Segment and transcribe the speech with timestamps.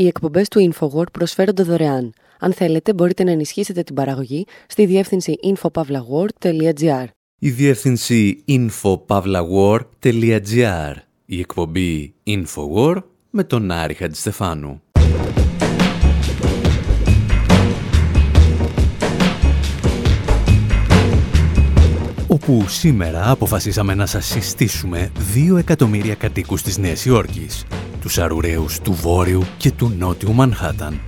[0.00, 2.12] Οι εκπομπές του InfoWord προσφέρονται δωρεάν.
[2.38, 7.04] Αν θέλετε, μπορείτε να ενισχύσετε την παραγωγή στη διεύθυνση infopavlagor.gr.
[7.38, 10.94] Η διεύθυνση infopavlagor.gr.
[11.24, 14.82] Η εκπομπή InfoWord με τον Άρη Χατζηστεφάνου.
[22.26, 25.12] όπου σήμερα αποφασίσαμε να σας συστήσουμε
[25.52, 27.64] 2 εκατομμύρια κατοίκους της Νέας Υόρκης,
[28.10, 31.00] τους αρουραίους του Βόρειου και του Νότιου Μανχάταν.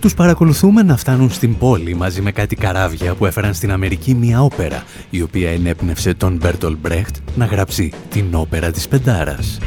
[0.00, 4.42] Τους παρακολουθούμε να φτάνουν στην πόλη μαζί με κάτι καράβια που έφεραν στην Αμερική μια
[4.42, 9.58] όπερα, η οποία ενέπνευσε τον Μπέρτολ Μπρέχτ να γράψει την όπερα της Πεντάρας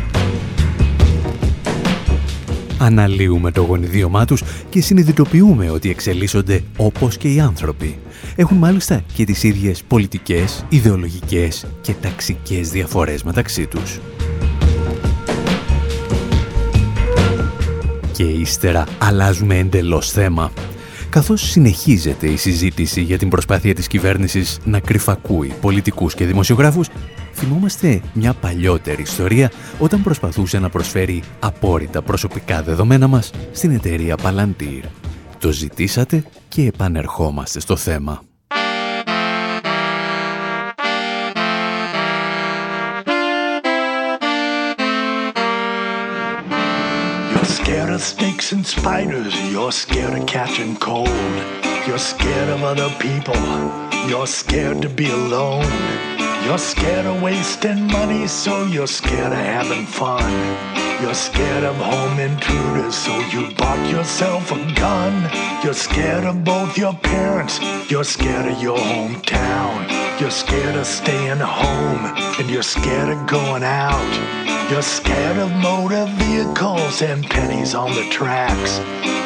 [2.82, 8.00] αναλύουμε το γονιδίωμά τους και συνειδητοποιούμε ότι εξελίσσονται όπως και οι άνθρωποι.
[8.36, 14.00] Έχουν μάλιστα και τις ίδιες πολιτικές, ιδεολογικές και ταξικές διαφορές μεταξύ τους.
[18.12, 20.52] Και ύστερα αλλάζουμε εντελώς θέμα
[21.12, 26.88] καθώς συνεχίζεται η συζήτηση για την προσπάθεια της κυβέρνησης να κρυφακούει πολιτικούς και δημοσιογράφους,
[27.34, 34.84] θυμόμαστε μια παλιότερη ιστορία όταν προσπαθούσε να προσφέρει απόρριτα προσωπικά δεδομένα μας στην εταιρεία Palantir.
[35.40, 38.31] Το ζητήσατε και επανερχόμαστε στο θέμα.
[47.72, 49.34] Scared of snakes and spiders.
[49.50, 51.08] You're scared of catching cold.
[51.88, 53.42] You're scared of other people.
[54.10, 55.72] You're scared to be alone.
[56.44, 60.34] You're scared of wasting money, so you're scared of having fun.
[61.02, 65.14] You're scared of home intruders, so you bought yourself a gun.
[65.64, 67.58] You're scared of both your parents.
[67.90, 70.20] You're scared of your hometown.
[70.20, 72.04] You're scared of staying home,
[72.38, 74.61] and you're scared of going out.
[74.72, 78.80] You're scared of motor vehicles and pennies on the tracks.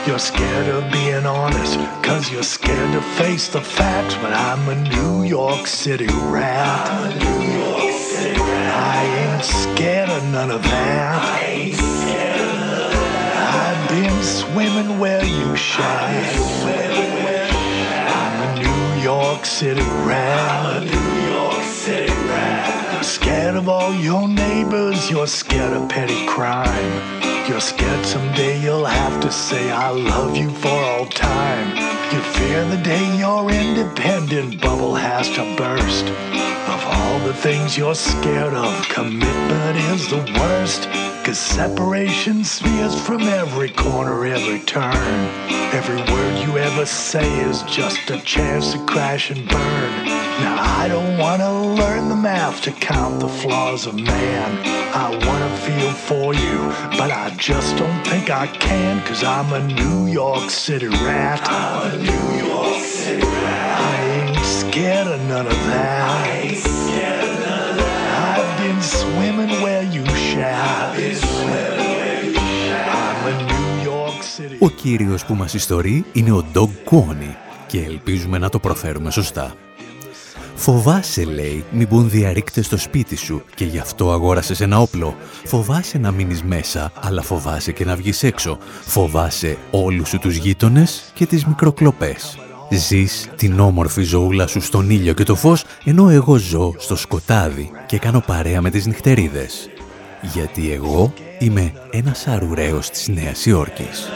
[0.07, 4.15] You're scared of being honest, cause you're scared to face the facts.
[4.15, 6.89] But I'm a New York City rat.
[6.89, 8.73] I'm a New York City rat.
[8.75, 11.21] I ain't scared of none of that.
[11.23, 13.77] I ain't scared of none of that.
[13.77, 16.25] I've been swimming where you shine.
[18.17, 20.65] I'm a New York City rat.
[20.65, 22.84] I'm a New York City rat.
[23.05, 27.21] Scared of all your neighbors, you're scared of petty crime.
[27.47, 31.77] You're scared someday you'll have to say I love you for all time.
[32.11, 36.05] You fear the day your independent bubble has to burst.
[36.05, 40.89] Of all the things you're scared of, commitment is the worst.
[41.23, 45.29] Cause separation smears from every corner, every turn.
[45.73, 50.24] Every word you ever say is just a chance to crash and burn.
[50.44, 54.50] Now I don't wanna learn the math to count the flaws of man.
[55.04, 56.58] I wanna feel for you,
[57.00, 61.40] but I just don't think I can, cause I'm a New York City rat.
[61.48, 63.76] I'm a New York City rat.
[63.92, 66.00] I ain't scared of none of that.
[66.18, 68.38] I ain't scared of none of that.
[68.38, 70.68] I've been swimming where you shall.
[70.82, 72.88] I've been swimming where you shall.
[73.04, 74.56] I'm a New York City.
[74.60, 77.34] Ο κύριος που μας ιστορεί είναι ο Dog Coney
[77.66, 79.54] και ελπίζουμε να το προφέρουμε σωστά.
[80.55, 85.15] Φοβάσαι, λέει, μην μπουν διαρρήκτες στο σπίτι σου και γι' αυτό αγόρασες ένα όπλο.
[85.45, 88.57] Φοβάσαι να μείνεις μέσα, αλλά φοβάσαι και να βγεις έξω.
[88.81, 92.37] Φοβάσαι όλους σου τους γείτονες και τις μικροκλοπές.
[92.69, 97.71] Ζεις την όμορφη ζωούλα σου στον ήλιο και το φως, ενώ εγώ ζω στο σκοτάδι
[97.85, 99.69] και κάνω παρέα με τις νυχτερίδες.
[100.21, 104.09] Γιατί εγώ είμαι ένας αρουραίος της Νέας Υόρκης.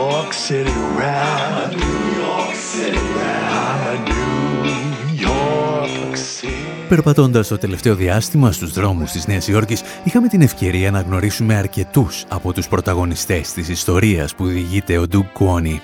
[0.00, 1.26] York City rat.
[1.44, 3.48] I'm a New York City rat.
[3.66, 6.88] I'm a New York City.
[6.88, 12.24] Περπατώντας το τελευταίο διάστημα στους δρόμους της Νέας Υόρκης, είχαμε την ευκαιρία να γνωρίσουμε αρκετούς
[12.28, 15.80] από τους πρωταγωνιστές της ιστορίας που διηγείται ο Ντουκ Κουόνι.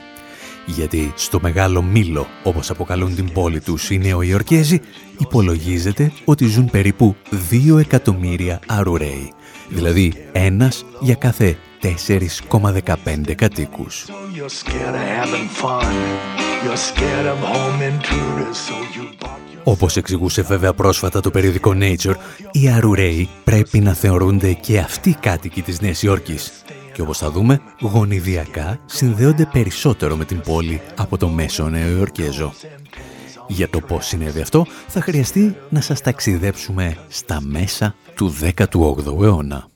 [0.66, 4.80] Γιατί στο μεγάλο μήλο, όπως αποκαλούν την πόλη τους οι Νεοϊορκέζοι,
[5.18, 7.16] υπολογίζεται ότι ζουν περίπου
[7.50, 9.32] 2 εκατομμύρια αρουραίοι.
[9.68, 14.04] Δηλαδή ένας για κάθε 4,15 κατοίκους.
[19.64, 22.14] Όπως εξηγούσε βέβαια πρόσφατα το περιοδικό Nature,
[22.52, 26.52] οι Αρουραίοι πρέπει να θεωρούνται και αυτοί κάτοικοι της Νέας Υόρκης
[26.96, 32.52] και όπως θα δούμε, γονιδιακά συνδέονται περισσότερο με την πόλη από το μέσο Νεοϊορκέζο.
[33.48, 39.68] Για το πώς συνέβη αυτό, θα χρειαστεί να σας ταξιδέψουμε στα μέσα του 18ου αιώνα.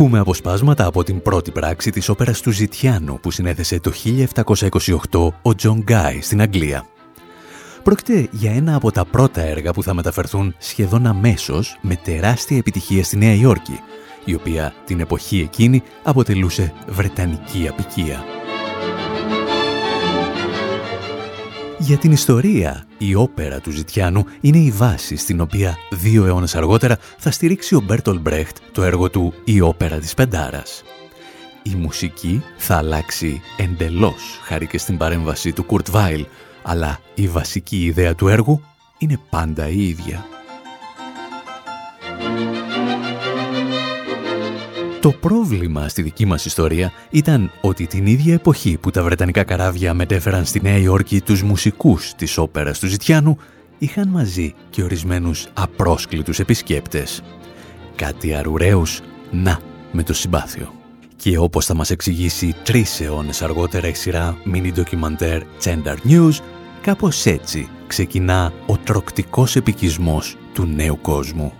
[0.00, 3.92] Ακούμε αποσπάσματα από την πρώτη πράξη της όπερας του Ζητιάνου που συνέθεσε το
[5.10, 6.86] 1728 ο Τζον Γκάι στην Αγγλία.
[7.82, 13.04] Πρόκειται για ένα από τα πρώτα έργα που θα μεταφερθούν σχεδόν αμέσως με τεράστια επιτυχία
[13.04, 13.80] στη Νέα Υόρκη,
[14.24, 18.37] η οποία την εποχή εκείνη αποτελούσε βρετανική αποικία.
[21.80, 26.98] Για την ιστορία, η όπερα του Ζητιάνου είναι η βάση στην οποία δύο αιώνες αργότερα
[27.18, 30.82] θα στηρίξει ο Μπέρτολτ Μπρέχτ το έργο του «Η όπερα της Πεντάρας».
[31.62, 36.26] Η μουσική θα αλλάξει εντελώς χάρη και στην παρέμβαση του Κουρτ Βάιλ,
[36.62, 38.62] αλλά η βασική ιδέα του έργου
[38.98, 40.26] είναι πάντα η ίδια.
[45.08, 49.94] Το πρόβλημα στη δική μας ιστορία ήταν ότι την ίδια εποχή που τα Βρετανικά καράβια
[49.94, 53.38] μετέφεραν στη Νέα Υόρκη τους μουσικούς της όπερας του Ζητιάνου,
[53.78, 57.22] είχαν μαζί και ορισμένους απρόσκλητους επισκέπτες.
[57.94, 59.00] Κάτι αρουραίους,
[59.30, 59.60] να,
[59.92, 60.72] με το συμπάθειο.
[61.16, 66.38] Και όπως θα μας εξηγήσει τρεις αιώνες αργότερα η σειρά mini ντοκιμαντέρ Gender News,
[66.80, 71.52] κάπως έτσι ξεκινά ο τροκτικός επικισμός του νέου κόσμου.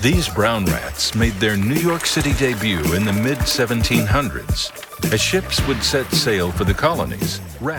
[0.00, 4.91] These brown rats made their New York City debut in the mid 1700s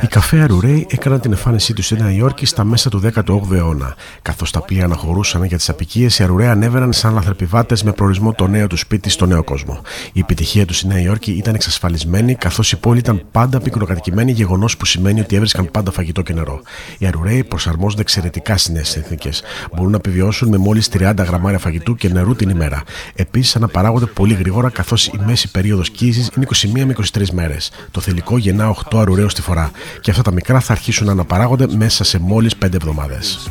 [0.02, 3.96] οι καφέ Αρουρέι έκαναν την εμφάνισή του στη Νέα Υόρκη στα μέσα του 18ου αιώνα.
[4.22, 8.48] Καθώς τα πλοία αναχωρούσαν για τις απικίες, οι Αρουρέι ανέβαιναν σαν λαθρεπιβάτες με προορισμό το
[8.48, 9.82] νέο του σπίτι στο νέο κόσμο.
[10.14, 14.78] Η επιτυχία του στη Νέα Υόρκη ήταν εξασφαλισμένη, καθώς η πόλη ήταν πάντα πυκνοκατοικημένη, γεγονός
[14.78, 16.62] που σημαίνει ότι έβρισκαν πάντα φαγητό και νερό.
[16.98, 19.44] Οι Αρουρέι προσαρμόζονται εξαιρετικά στις νέες συνθήκες.
[19.76, 22.84] Μπορούν να επιβιώσουν με μόλις 30 γραμμάρια φαγητού και νερού την ημέρα.
[23.16, 27.72] Επίσης αναπαράγονται πολύ γρήγορα, καθώς η μέση περίοδος κύηση είναι 21 με 23 μέρες.
[27.92, 29.72] Το θηλυκό γεννά 8 αρουραίο τη φορά
[30.02, 33.50] και αυτά τα μικρά θα αρχίσουν να αναπαράγονται μέσα σε μόλις 5 εβδομάδες.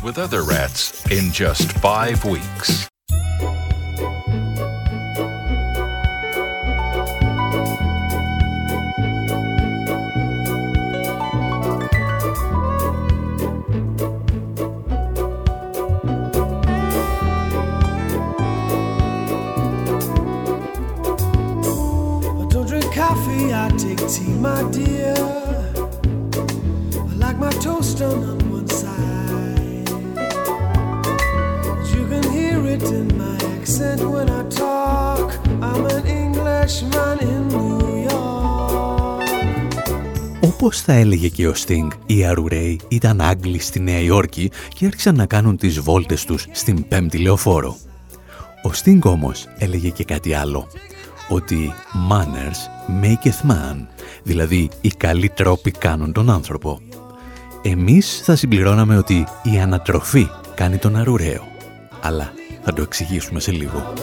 [24.07, 25.15] Tea, my dear.
[27.11, 28.17] I like my toast on
[28.55, 29.89] one side.
[31.93, 35.27] You can hear it in my accent when I talk.
[35.67, 39.29] I'm an Englishman in New York.
[40.41, 45.15] Όπως θα έλεγε και ο Sting, οι Αρουρέοι ήταν Άγγλοι στη Νέα Υόρκη και άρχισαν
[45.15, 47.77] να κάνουν τις βόλτες τους στην πέμπτη λεωφόρο.
[48.63, 50.67] Ο Sting όμως έλεγε και κάτι άλλο
[51.29, 51.73] ότι
[52.09, 53.85] «manners maketh man»,
[54.23, 56.79] δηλαδή οι καλοί τρόποι κάνουν τον άνθρωπο.
[57.61, 61.47] Εμείς θα συμπληρώναμε ότι η ανατροφή κάνει τον αρουραίο,
[62.01, 62.33] αλλά
[62.63, 63.93] θα το εξηγήσουμε σε λίγο.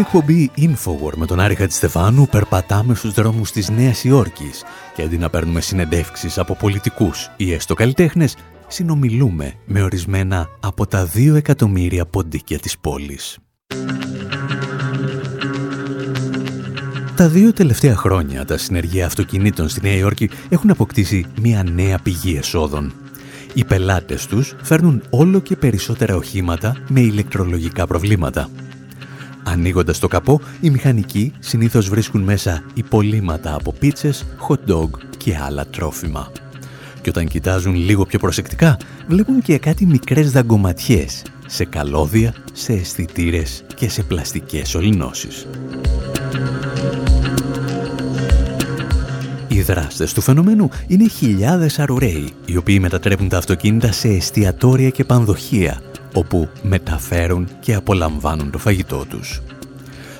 [0.00, 4.62] Εκπομπή Infowar με τον Άρη Χατζηστεφάνου περπατάμε στους δρόμους της Νέας Υόρκης
[4.94, 11.04] και αντί να παίρνουμε συνεντεύξεις από πολιτικούς ή έστω καλλιτέχνες, συνομιλούμε με ορισμένα από τα
[11.04, 13.38] δύο εκατομμύρια ποντίκια της πόλης.
[17.16, 22.36] Τα δύο τελευταία χρόνια τα συνεργεία αυτοκινήτων στη Νέα Υόρκη έχουν αποκτήσει μια νέα πηγή
[22.36, 22.92] εσόδων.
[23.54, 28.48] Οι πελάτες τους φέρνουν όλο και περισσότερα οχήματα με ηλεκτρολογικά προβλήματα.
[29.44, 35.66] Ανοίγοντας το καπό, οι μηχανικοί συνήθως βρίσκουν μέσα υπολείμματα από πίτσες, hot dog και άλλα
[35.66, 36.32] τρόφιμα.
[37.00, 38.76] Και όταν κοιτάζουν λίγο πιο προσεκτικά,
[39.08, 45.46] βλέπουν και κάτι μικρές δαγκωματιές σε καλώδια, σε αισθητήρες και σε πλαστικές ολινώσεις.
[49.48, 55.04] Οι δράστες του φαινομένου είναι χιλιάδες αρουραίοι, οι οποίοι μετατρέπουν τα αυτοκίνητα σε εστιατόρια και
[55.04, 55.80] πανδοχεία,
[56.14, 59.42] όπου μεταφέρουν και απολαμβάνουν το φαγητό τους.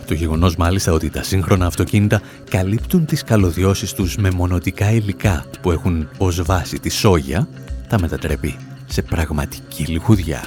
[0.07, 2.21] Το γεγονός μάλιστα ότι τα σύγχρονα αυτοκίνητα
[2.51, 7.49] καλύπτουν τις καλωδιώσεις τους με μονοτικά υλικά που έχουν ως βάση τη σόγια,
[7.89, 8.57] τα μετατρέπει
[8.87, 10.45] σε πραγματική λιχουδιά.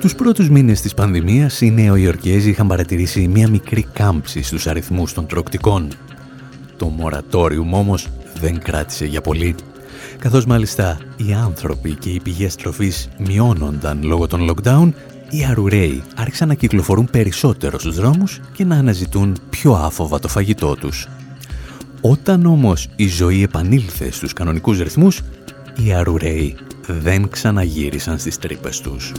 [0.00, 5.26] Τους πρώτους μήνες της πανδημίας οι Νεοϊορκέζοι είχαν παρατηρήσει μια μικρή κάμψη στους αριθμούς των
[5.26, 5.88] τροκτικών.
[6.76, 8.08] Το μορατόριουμ όμως
[8.40, 9.54] δεν κράτησε για πολύ.
[10.18, 14.92] Καθώς μάλιστα οι άνθρωποι και οι πηγές τροφής μειώνονταν λόγω των lockdown,
[15.30, 20.74] οι αρουραίοι άρχισαν να κυκλοφορούν περισσότερο στους δρόμους και να αναζητούν πιο άφοβα το φαγητό
[20.74, 21.08] τους.
[22.00, 25.20] Όταν όμως η ζωή επανήλθε στους κανονικούς ρυθμούς,
[25.84, 26.56] οι αρουραίοι
[26.86, 29.12] δεν ξαναγύρισαν στις τρύπες τους.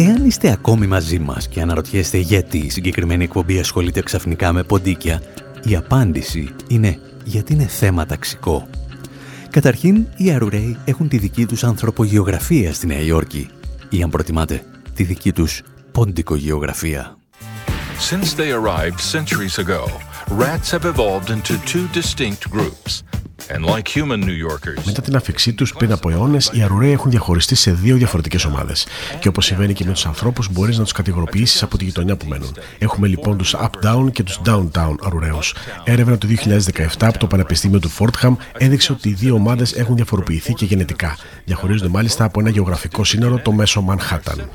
[0.00, 5.22] Εάν είστε ακόμη μαζί μας και αναρωτιέστε γιατί η συγκεκριμένη εκπομπή ασχολείται ξαφνικά με ποντίκια,
[5.64, 8.68] η απάντηση είναι γιατί είναι θέμα ταξικό.
[9.50, 13.50] Καταρχήν, οι Αρουραίοι έχουν τη δική τους ανθρωπογεωγραφία στη Νέα Υόρκη
[13.88, 14.62] ή αν προτιμάτε,
[14.94, 15.62] τη δική τους
[15.92, 17.16] πόντικογεωγραφία.
[18.10, 23.02] Since they arrived centuries ago, rats have evolved into two distinct groups.
[24.84, 28.86] Μετά την αφήξή τους πριν από αιώνες, οι αρουραίοι έχουν διαχωριστεί σε δύο διαφορετικές ομάδες.
[29.20, 32.26] Και όπως συμβαίνει και με τους ανθρώπους, μπορείς να τους κατηγοροποιήσεις από τη γειτονιά που
[32.26, 32.56] μένουν.
[32.78, 35.54] Έχουμε λοιπόν τους up-down και τους down-down αρουραίους.
[35.84, 40.52] Έρευνα του 2017 από το Πανεπιστήμιο του Φόρτχαμ έδειξε ότι οι δύο ομάδες έχουν διαφοροποιηθεί
[40.52, 41.16] και γενετικά.
[41.44, 44.50] Διαχωρίζονται μάλιστα από ένα γεωγραφικό σύνορο, το μέσο Μανχάταν.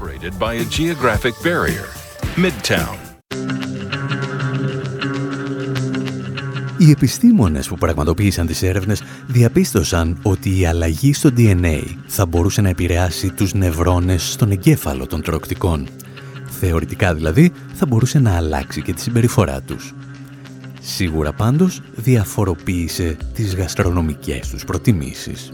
[6.83, 12.69] Οι επιστήμονες που πραγματοποίησαν τις έρευνες διαπίστωσαν ότι η αλλαγή στο DNA θα μπορούσε να
[12.69, 15.87] επηρεάσει τους νευρώνες στον εγκέφαλο των τροκτικών.
[16.59, 19.93] Θεωρητικά δηλαδή θα μπορούσε να αλλάξει και τη συμπεριφορά τους.
[20.81, 25.51] Σίγουρα πάντως διαφοροποίησε τις γαστρονομικές τους προτιμήσεις.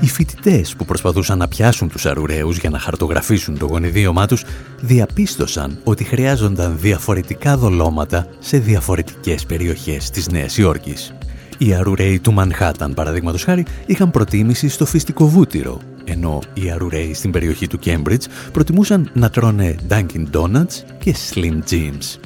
[0.00, 4.44] Οι φοιτητές που προσπαθούσαν να πιάσουν τους αρουραίους για να χαρτογραφήσουν το γονιδίωμά τους
[4.80, 11.14] διαπίστωσαν ότι χρειάζονταν διαφορετικά δολώματα σε διαφορετικές περιοχές της Νέας Υόρκης.
[11.58, 17.30] Οι αρουραίοι του Μανχάταν, παραδείγματος χάρη, είχαν προτίμηση στο φυστικό βούτυρο, ενώ οι αρουραίοι στην
[17.30, 22.18] περιοχή του Κέμπριτζ προτιμούσαν να τρώνε Dunkin' Donuts και Slim Jims.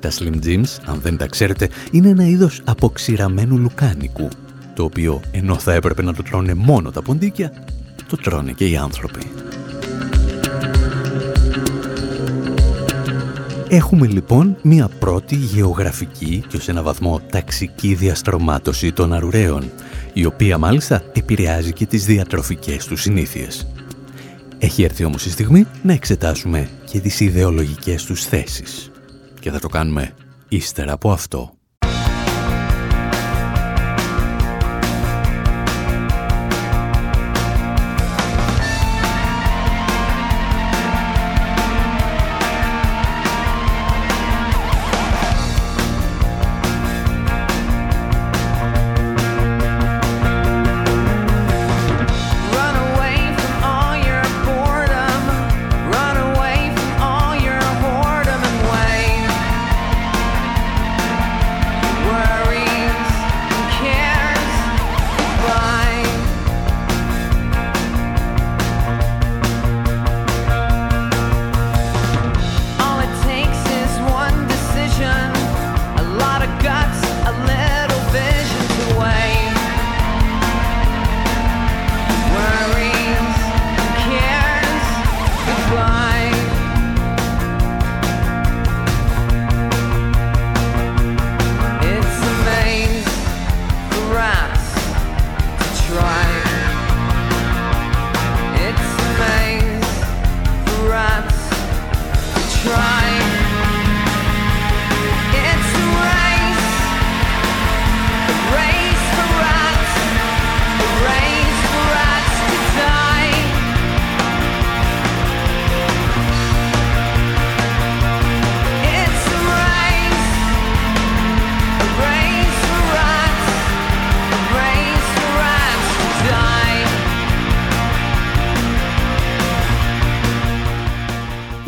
[0.00, 4.28] Τα Slim Jims, αν δεν τα ξέρετε, είναι ένα είδος αποξηραμένου λουκάνικου
[4.78, 7.52] το οποίο ενώ θα έπρεπε να το τρώνε μόνο τα ποντίκια,
[8.08, 9.20] το τρώνε και οι άνθρωποι.
[13.68, 19.70] Έχουμε λοιπόν μία πρώτη γεωγραφική και ως ένα βαθμό ταξική διαστρωμάτωση των αρουραίων,
[20.12, 23.66] η οποία μάλιστα επηρεάζει και τις διατροφικές τους συνήθειες.
[24.58, 28.90] Έχει έρθει όμως η στιγμή να εξετάσουμε και τις ιδεολογικές τους θέσεις.
[29.40, 30.12] Και θα το κάνουμε
[30.48, 31.57] ύστερα από αυτό.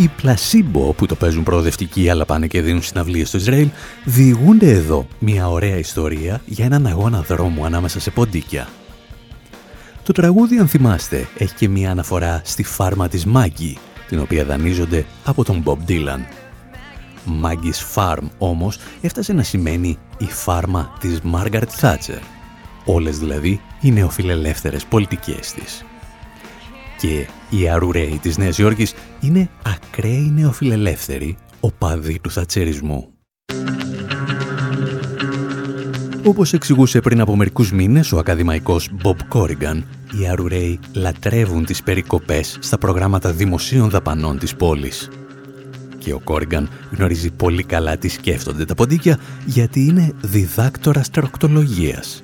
[0.09, 3.69] Πλασίμπο που το παίζουν προοδευτικοί αλλά πάνε και δίνουν συναυλίες στο Ισραήλ
[4.05, 8.69] διηγούνται εδώ μια ωραία ιστορία για έναν αγώνα δρόμου ανάμεσα σε ποντίκια.
[10.03, 13.79] Το τραγούδι αν θυμάστε έχει και μια αναφορά στη φάρμα της Μάγκη
[14.09, 16.21] την οποία δανείζονται από τον Bob Dylan.
[17.43, 22.21] Maggie's Farm όμως έφτασε να σημαίνει η φάρμα της Margaret Thatcher.
[22.85, 25.85] Όλες δηλαδή οι νεοφιλελεύθερες πολιτικές της.
[27.01, 33.09] Και οι αρουραίοι της Νέας Υόρκης είναι ακραίοι νεοφιλελεύθεροι οπαδοί του θατσερισμού.
[36.25, 39.83] Όπως εξηγούσε πριν από μερικούς μήνες ο ακαδημαϊκός Bob Corrigan,
[40.21, 45.09] οι Αρουραίοι λατρεύουν τις περικοπές στα προγράμματα δημοσίων δαπανών της πόλης.
[45.99, 52.23] Και ο Κόριγκαν γνωρίζει πολύ καλά τι σκέφτονται τα ποντίκια γιατί είναι διδάκτορας τροκτολογίας.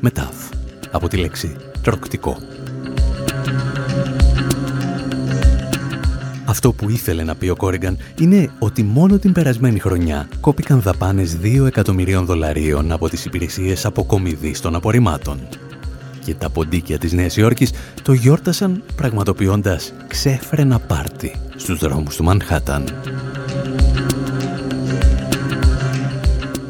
[0.00, 0.34] Μετάφ,
[0.90, 2.38] από τη λέξη τροκτικό.
[6.54, 11.38] Αυτό που ήθελε να πει ο Κόριγκαν είναι ότι μόνο την περασμένη χρονιά κόπηκαν δαπάνες
[11.42, 15.40] 2 εκατομμυρίων δολαρίων από τις υπηρεσίες αποκομιδής των απορριμμάτων.
[16.24, 22.84] Και τα ποντίκια της Νέας Υόρκης το γιόρτασαν πραγματοποιώντας ξέφρενα πάρτι στους δρόμους του Μανχάταν.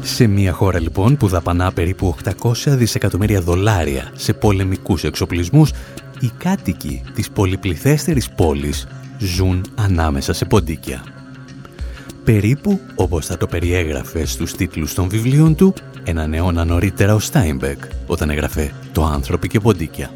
[0.01, 5.71] Σε μια χώρα λοιπόν που δαπανά περίπου 800 δισεκατομμύρια δολάρια σε πολεμικούς εξοπλισμούς,
[6.19, 8.87] οι κάτοικοι της πολυπληθέστερης πόλης
[9.17, 11.03] ζουν ανάμεσα σε ποντίκια.
[12.23, 17.83] Περίπου όπως θα το περιέγραφε στους τίτλους των βιβλίων του έναν αιώνα νωρίτερα ο Στάινμπεκ
[18.07, 20.09] όταν έγραφε το «Άνθρωποι και ποντίκια».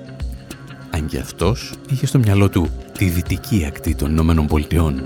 [0.89, 5.05] Αν και αυτός είχε στο μυαλό του τη δυτική ακτή των Ηνωμένων Πολιτειών.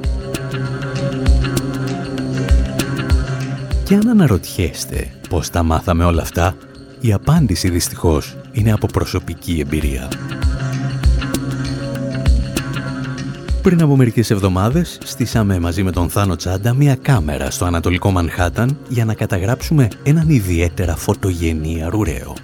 [3.84, 6.56] Και αν αναρωτιέστε πώς τα μάθαμε όλα αυτά,
[7.00, 10.08] η απάντηση δυστυχώς είναι από προσωπική εμπειρία.
[13.64, 18.78] Πριν από μερικές εβδομάδες στήσαμε μαζί με τον Θάνο Τσάντα μια κάμερα στο Ανατολικό Μανχάταν
[18.88, 22.36] για να καταγράψουμε έναν ιδιαίτερα φωτογενή αρουραίο.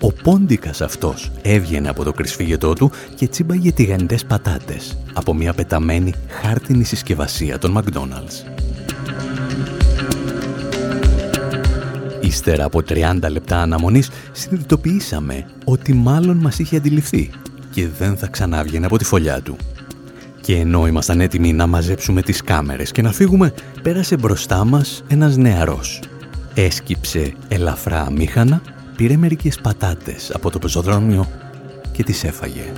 [0.00, 6.14] Ο πόντικας αυτός έβγαινε από το κρυσφύγετό του και τσίμπαγε τηγανιτές πατάτες από μια πεταμένη
[6.28, 8.50] χάρτινη συσκευασία των McDonald's.
[12.20, 17.30] Ύστερα από 30 λεπτά αναμονής συνειδητοποιήσαμε ότι μάλλον μας είχε αντιληφθεί
[17.70, 19.56] και δεν θα ξανάβγαινε από τη φωλιά του.
[20.46, 25.36] Και ενώ ήμασταν έτοιμοι να μαζέψουμε τις κάμερες και να φύγουμε, πέρασε μπροστά μας ένας
[25.36, 26.00] νεαρός.
[26.54, 28.62] Έσκυψε ελαφρά αμήχανα,
[28.96, 31.28] πήρε μερικές πατάτες από το πεζοδρόμιο
[31.92, 32.72] και τις έφαγε.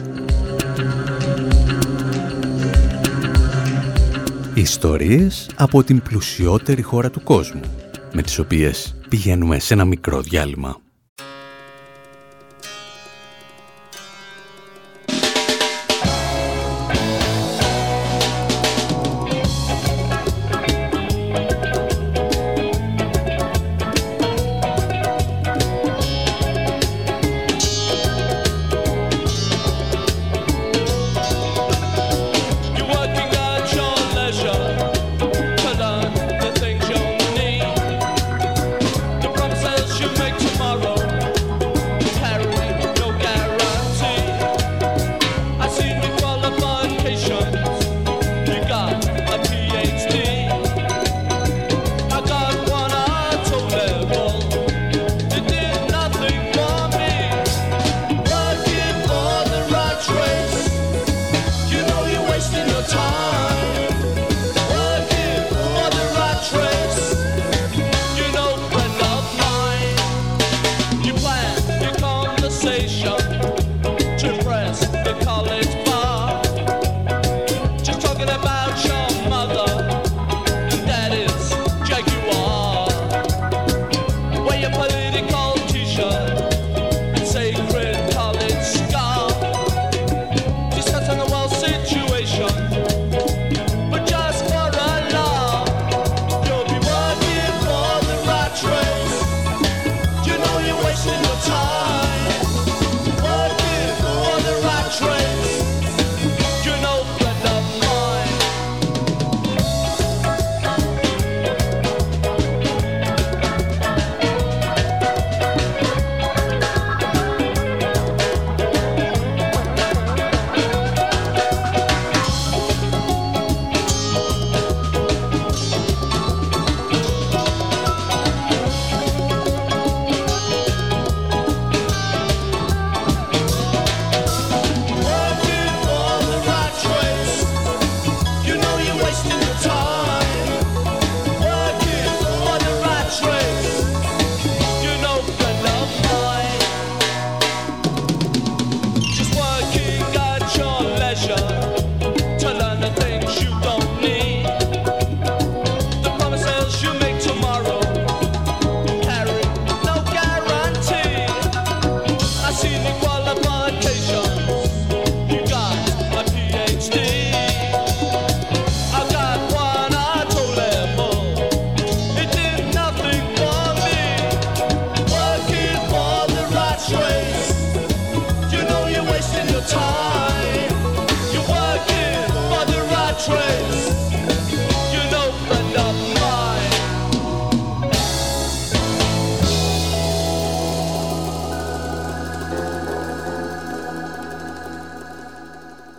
[4.54, 7.61] Ιστορίες από την πλουσιότερη χώρα του κόσμου,
[8.12, 10.81] με τις οποίες πηγαίνουμε σε ένα μικρό διάλειμμα.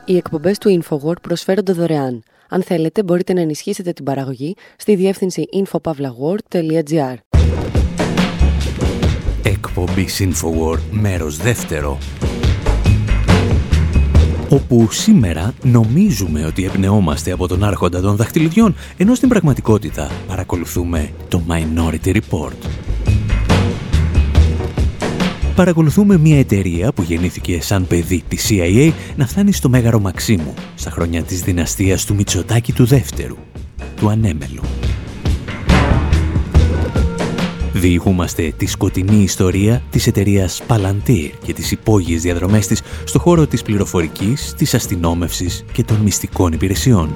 [0.10, 2.24] Οι εκπομπές του InfoWord προσφέρονται δωρεάν.
[2.50, 7.16] Αν θέλετε, μπορείτε να ενισχύσετε την παραγωγή στη διεύθυνση infopavlagor.gr.
[9.44, 11.98] Εκπομπή InfoWord, μέρος δεύτερο.
[14.50, 21.42] Όπου σήμερα νομίζουμε ότι εμπνεόμαστε από τον άρχοντα των δαχτυλιδιών, ενώ στην πραγματικότητα παρακολουθούμε το
[21.50, 22.89] Minority Report
[25.60, 30.90] παρακολουθούμε μια εταιρεία που γεννήθηκε σαν παιδί της CIA να φτάνει στο Μέγαρο Μαξίμου στα
[30.90, 33.38] χρόνια της δυναστείας του Μητσοτάκη του δεύτερου,
[33.96, 34.62] του Ανέμελου.
[37.74, 43.62] Διηγούμαστε τη σκοτεινή ιστορία της εταιρείας Palantir και τις υπόγειες διαδρομές της στο χώρο της
[43.62, 47.14] πληροφορικής, της αστυνόμευσης και των μυστικών υπηρεσιών.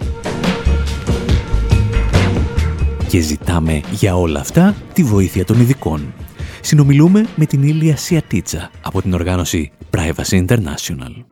[3.08, 6.14] Και ζητάμε για όλα αυτά τη βοήθεια των ειδικών
[6.66, 11.24] συνομιλούμε με την Ήλια Σιατίτσα από την οργάνωση Privacy International.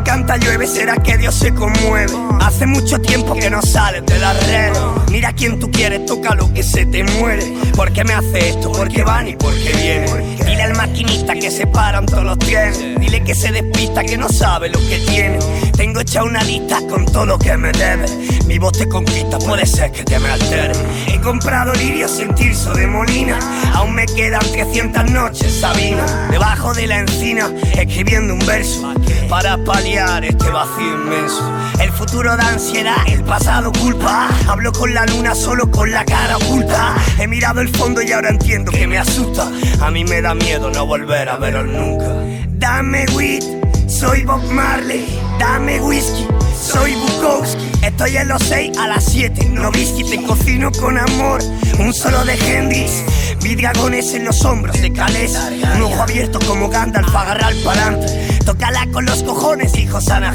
[0.00, 2.12] Cuando canta llueve será que Dios se conmueve.
[2.40, 4.72] Hace mucho tiempo que no sales de la red.
[5.10, 7.44] Mira quien tú quieres, toca lo que se te muere.
[7.76, 8.72] ¿Por qué me hace esto?
[8.72, 10.36] ¿Por qué van y por qué vienen?
[10.38, 12.78] Dile al maquinista que se paran todos los trenes.
[12.98, 15.38] Dile que se despista, que no sabe lo que tiene.
[15.76, 18.06] Tengo hecha una lista con todo lo que me debe.
[18.46, 20.72] Mi voz te conquista, puede ser que te me altere.
[21.08, 23.38] He comprado lirio sin tirso de molina.
[23.74, 26.28] Aún me quedan 300 noches, Sabina.
[26.30, 28.94] Debajo de la encina, escribiendo un verso.
[29.28, 31.52] Para paliar este vacío inmenso.
[31.80, 34.28] El futuro da ansiedad, el pasado culpa.
[34.46, 36.94] Hablo con la luna solo con la cara oculta.
[37.18, 39.50] He mirado el fondo y ahora entiendo que me asusta.
[39.80, 42.06] A mí me da miedo no volver a verlo nunca.
[42.50, 43.42] Dame weed,
[43.88, 45.06] soy Bob Marley.
[45.40, 47.70] Dame whisky, soy Bukowski.
[47.82, 49.48] Estoy en los 6 a las 7.
[49.48, 51.40] No whisky, te cocino con amor.
[51.80, 53.02] Un solo de Hendrix.
[53.42, 55.36] Vi dragones en los hombros de Calés.
[55.74, 58.39] Un ojo abierto como Gandalf, agarrar palante.
[58.50, 60.30] Tócala con los cojones, hijo Sana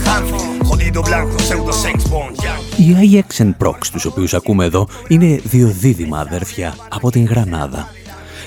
[0.67, 2.35] Jodido blanco, pseudo sex bond.
[2.77, 7.89] Οι IX Prox, τους οποίους ακούμε εδώ, είναι δύο δίδυμα αδέρφια από την Γρανάδα.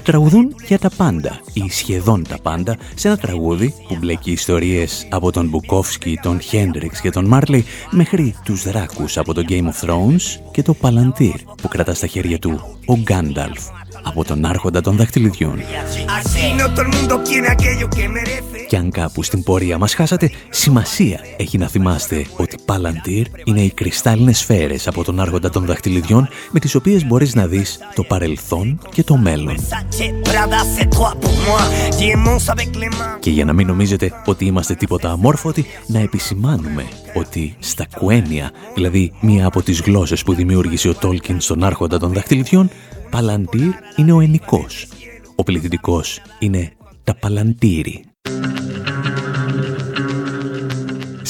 [0.03, 5.33] Τραγουδούν για τα πάντα ή σχεδόν τα πάντα σε ένα τραγούδι που μπλέκει ιστορίες από
[5.33, 10.41] τον Μπουκόφσκι, τον Χέντριξ και τον Μάρλι μέχρι τους δράκους από το Game of Thrones
[10.51, 13.61] και το Παλαντήρ που κρατά στα χέρια του ο Γκάνταλφ
[14.03, 15.59] από τον άρχοντα των δαχτυλιδιών.
[18.69, 23.71] Και αν κάπου στην πορεία μας χάσατε, σημασία έχει να θυμάστε ότι Palantir είναι οι
[23.71, 28.81] κρυστάλλινες σφαίρες από τον άρχοντα των δαχτυλιδιών με τις οποίες μπορείς να δεις το παρελθόν
[28.91, 29.57] και το μέλλον.
[33.21, 39.13] Και για να μην νομίζετε ότι είμαστε τίποτα αμόρφωτοι, να επισημάνουμε ότι στα κουένια, δηλαδή
[39.21, 42.71] μία από τις γλώσσες που δημιούργησε ο Τόλκιν στον άρχοντα των δαχτυλιδιών,
[43.11, 44.87] Παλαντήρ είναι ο ενικός.
[45.35, 46.73] Ο πληθυντικός είναι
[47.05, 48.08] τα παλαντήρι.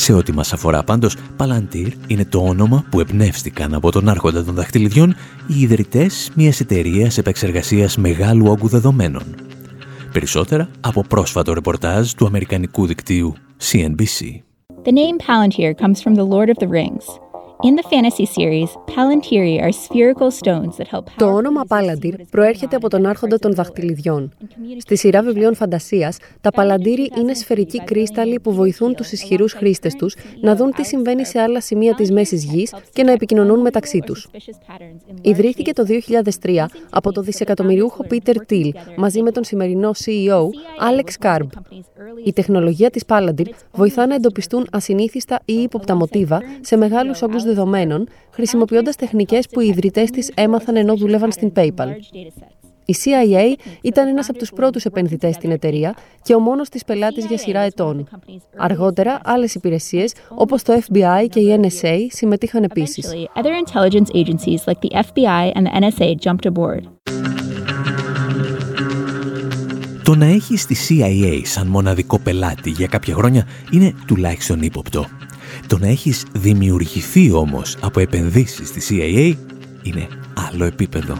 [0.08, 4.54] Σε ό,τι μας αφορά πάντως, Παλαντήρ είναι το όνομα που εμπνεύστηκαν από τον άρχοντα των
[4.54, 5.14] δαχτυλιδιών
[5.46, 9.22] οι ιδρυτές μιας εταιρείας επεξεργασίας μεγάλου όγκου δεδομένων.
[10.12, 13.34] Περισσότερα από πρόσφατο ρεπορτάζ του αμερικανικού δικτύου
[13.72, 14.42] CNBC.
[14.84, 17.04] The name Palantir comes from the Lord of the Rings,
[21.16, 24.32] το όνομα Palantir προέρχεται από τον άρχοντα των δαχτυλιδιών.
[24.78, 30.16] Στη σειρά βιβλίων φαντασίας, τα Παλαντήρι είναι σφαιρικοί κρίσταλοι που βοηθούν τους ισχυρούς χρήστες τους
[30.40, 34.28] να δουν τι συμβαίνει σε άλλα σημεία της μέσης γης και να επικοινωνούν μεταξύ τους.
[35.20, 35.84] Ιδρύθηκε το
[36.42, 40.42] 2003 από το δισεκατομμυριούχο Peter Thiel μαζί με τον σημερινό CEO
[40.90, 41.46] Alex Karb.
[42.24, 48.08] Η τεχνολογία της Palantir βοηθά να εντοπιστούν ασυνήθιστα ή ύποπτα μοτίβα σε μεγάλους όγκους δεδομένων,
[48.30, 51.88] χρησιμοποιώντας τεχνικές που οι ιδρυτές της έμαθαν ενώ δούλευαν στην PayPal.
[52.90, 57.24] Η CIA ήταν ένας από τους πρώτους επενδυτές στην εταιρεία και ο μόνος της πελάτης
[57.24, 58.08] για σειρά ετών.
[58.56, 63.12] Αργότερα, άλλες υπηρεσίες όπως το FBI και η NSA συμμετείχαν επίσης.
[70.04, 75.06] Το να έχεις τη CIA σαν μοναδικό πελάτη για κάποια χρόνια είναι τουλάχιστον ύποπτο.
[75.68, 79.34] Το να έχεις δημιουργηθεί όμως από επενδύσεις στη CIA
[79.82, 81.14] είναι άλλο επίπεδο.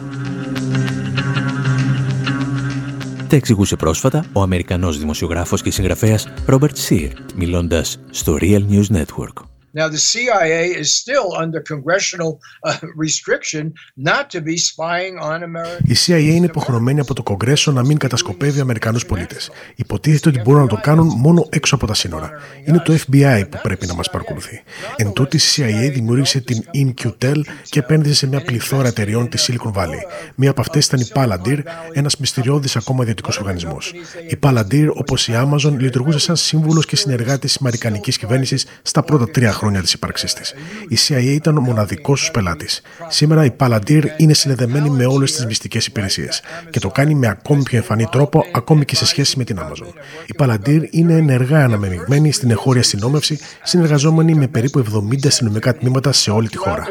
[3.28, 9.47] Τα εξηγούσε πρόσφατα ο Αμερικανός δημοσιογράφος και συγγραφέας Robert Sear, μιλώντας στο Real News Network.
[9.72, 15.85] Now, the CIA is still under congressional uh, restriction not to be spying on American.
[15.87, 19.50] Η CIA είναι υποχρεωμένη από το Κογκρέσο να μην κατασκοπεύει Αμερικανούς πολίτες.
[19.76, 22.31] Υποτίθεται ότι μπορούν να το κάνουν μόνο έξω από τα σύνορα.
[22.64, 24.62] Είναι το FBI που πρέπει να μας παρακολουθεί.
[24.96, 29.72] Εν τούτη, η CIA δημιούργησε την InQtel και επένδυσε σε μια πληθώρα εταιριών της Silicon
[29.72, 30.00] Valley.
[30.35, 31.59] Μία από αυτές ήταν η Palantir,
[31.92, 33.94] ένας μυστηριώδης ακόμα ιδιωτικός οργανισμός.
[34.28, 39.31] Η Palantir, όπως η Amazon, λειτουργούσε σαν σύμβουλος και συνεργάτης της Αμερικανικής κυβέρνησης στα πρώτα
[39.31, 40.54] τρία χρόνια της ύπαρξής της.
[40.88, 42.82] Η CIA ήταν ο μοναδικός τους πελάτης.
[43.08, 47.62] Σήμερα η Palantir είναι συνδεδεμένη με όλες τις μυστικές υπηρεσίες και το κάνει με ακόμη
[47.62, 49.92] πιο εμφανή τρόπο, ακόμη και σε σχέση με την Amazon.
[50.26, 56.30] Η Palantir είναι ενεργά αναμεμειγμένη στην εχώρια αστυνόμευση, συνεργαζόμενη με περίπου 70 αστυνομικά τμήματα σε
[56.30, 56.88] όλη τη χώρα.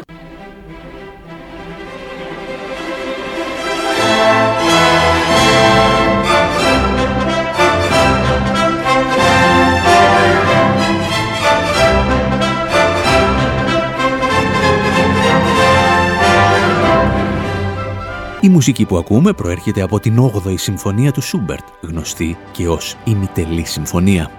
[18.48, 23.64] Η μουσική που ακούμε προέρχεται από την 8η Συμφωνία του Σούμπερτ, γνωστή και ως ημιτελή
[23.64, 24.30] συμφωνία.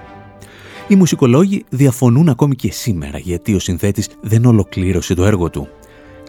[0.88, 5.68] Οι μουσικολόγοι διαφωνούν ακόμη και σήμερα γιατί ο συνθέτης δεν ολοκλήρωσε το έργο του.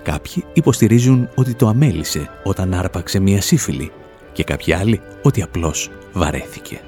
[0.03, 3.91] Κάποιοι υποστηρίζουν ότι το αμέλησε όταν άρπαξε μία σύφυλλη
[4.33, 6.81] και κάποιοι άλλοι ότι απλώς βαρέθηκε.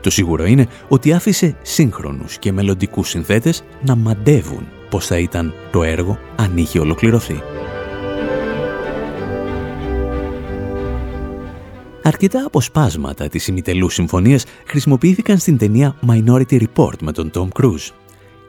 [0.00, 5.82] Το σίγουρο είναι ότι άφησε σύγχρονους και μελλοντικούς συνθέτες να μαντεύουν πώς θα ήταν το
[5.82, 7.42] έργο αν είχε ολοκληρωθεί.
[12.08, 17.90] Αρκετά αποσπάσματα της ημιτελούς συμφωνίας χρησιμοποιήθηκαν στην ταινία Minority Report με τον Tom Cruise.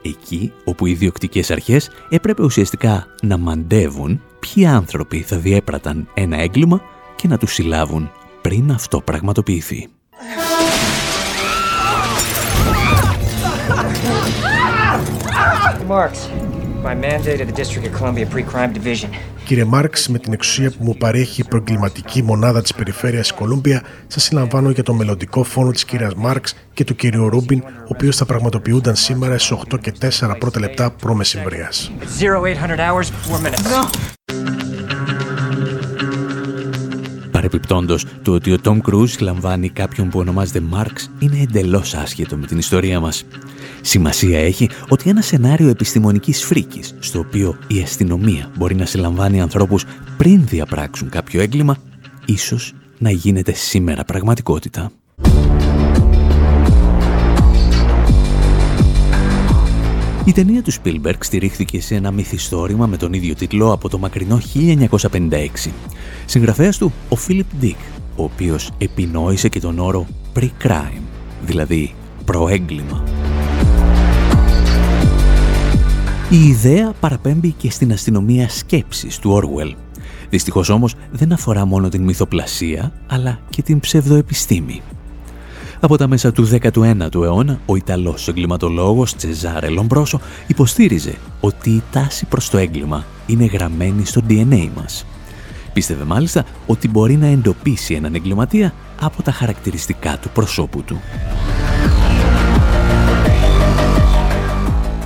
[0.02, 6.80] Εκεί όπου οι διοκτικές αρχές έπρεπε ουσιαστικά να μαντεύουν ποιοι άνθρωποι θα διέπραταν ένα έγκλημα
[7.16, 9.88] και να τους συλλάβουν πριν αυτό πραγματοποιηθεί.
[15.88, 19.08] My mandate the District of Columbia Pre-Crime Division.
[19.44, 24.22] Κύριε Μάρξ, με την εξουσία που μου παρέχει η προεγκληματική μονάδα της περιφέρειας Κολούμπια, σας
[24.22, 28.24] συλλαμβάνω για το μελλοντικό φόνο της κυρίας Μάρξ και του κυρίου Ρούμπιν, ο οποίος θα
[28.24, 31.92] πραγματοποιούνταν σήμερα στις 8 και 4 πρώτα λεπτά προμεσημβρίας.
[37.50, 42.46] Παρεπιπτόντως, το ότι ο Τόμ Κρούζ λαμβάνει κάποιον που ονομάζεται Μάρξ είναι εντελώς άσχετο με
[42.46, 43.24] την ιστορία μας.
[43.80, 49.84] Σημασία έχει ότι ένα σενάριο επιστημονικής φρίκης, στο οποίο η αστυνομία μπορεί να συλλαμβάνει ανθρώπους
[50.16, 51.76] πριν διαπράξουν κάποιο έγκλημα,
[52.24, 54.90] ίσως να γίνεται σήμερα πραγματικότητα.
[60.24, 64.40] Η ταινία του Spielberg στηρίχθηκε σε ένα μυθιστόρημα με τον ίδιο τίτλο από το μακρινό
[65.10, 65.70] 1956.
[66.26, 67.76] Συγγραφέας του ο Philip Dick,
[68.16, 70.06] ο οποίος επινόησε και τον όρο
[70.38, 71.02] pre-crime,
[71.42, 73.04] δηλαδή προέγκλημα.
[76.30, 79.74] Η ιδέα παραπέμπει και στην αστυνομία σκέψης του Orwell.
[80.30, 84.82] Δυστυχώς όμως δεν αφορά μόνο την μυθοπλασία, αλλά και την ψευδοεπιστήμη.
[85.80, 92.26] Από τα μέσα του 19ου αιώνα, ο Ιταλός εγκληματολόγος Τσεζάρε Λομπρόσο υποστήριζε ότι η τάση
[92.26, 95.06] προς το έγκλημα είναι γραμμένη στο DNA μας.
[95.72, 101.00] Πίστευε μάλιστα ότι μπορεί να εντοπίσει έναν εγκληματία από τα χαρακτηριστικά του προσώπου του.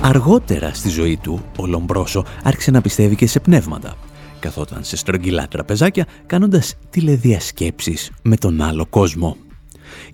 [0.01, 3.93] Αργότερα στη ζωή του, ο Λομπρόσο άρχισε να πιστεύει και σε πνεύματα.
[4.39, 9.37] Καθόταν σε στρογγυλά τραπεζάκια κάνοντας τηλεδιασκέψεις με τον άλλο κόσμο.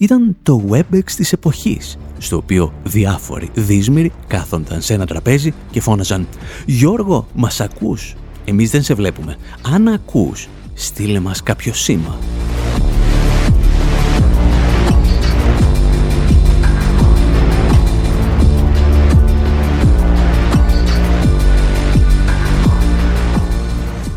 [0.02, 6.28] Ήταν το WebEx της εποχής, στο οποίο διάφοροι δύσμυροι κάθονταν σε ένα τραπέζι και φώναζαν
[6.66, 9.38] «Γιώργο, μας ακούς; Εμείς δεν σε βλέπουμε.
[9.74, 12.18] Αν ακούς, στείλε μας κάποιο σήμα».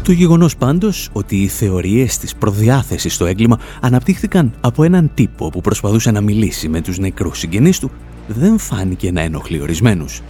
[0.05, 5.61] Το γεγονός πάντως ότι οι θεωρίες της προδιάθεσης στο έγκλημα αναπτύχθηκαν από έναν τύπο που
[5.61, 7.91] προσπαθούσε να μιλήσει με τους νεκρούς συγγενείς του
[8.27, 10.21] δεν φάνηκε να ενοχλεί ορισμένους.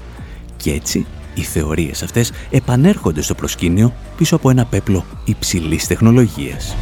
[0.56, 6.76] Και έτσι οι θεωρίες αυτές επανέρχονται στο προσκήνιο πίσω από ένα πέπλο υψηλής τεχνολογίας.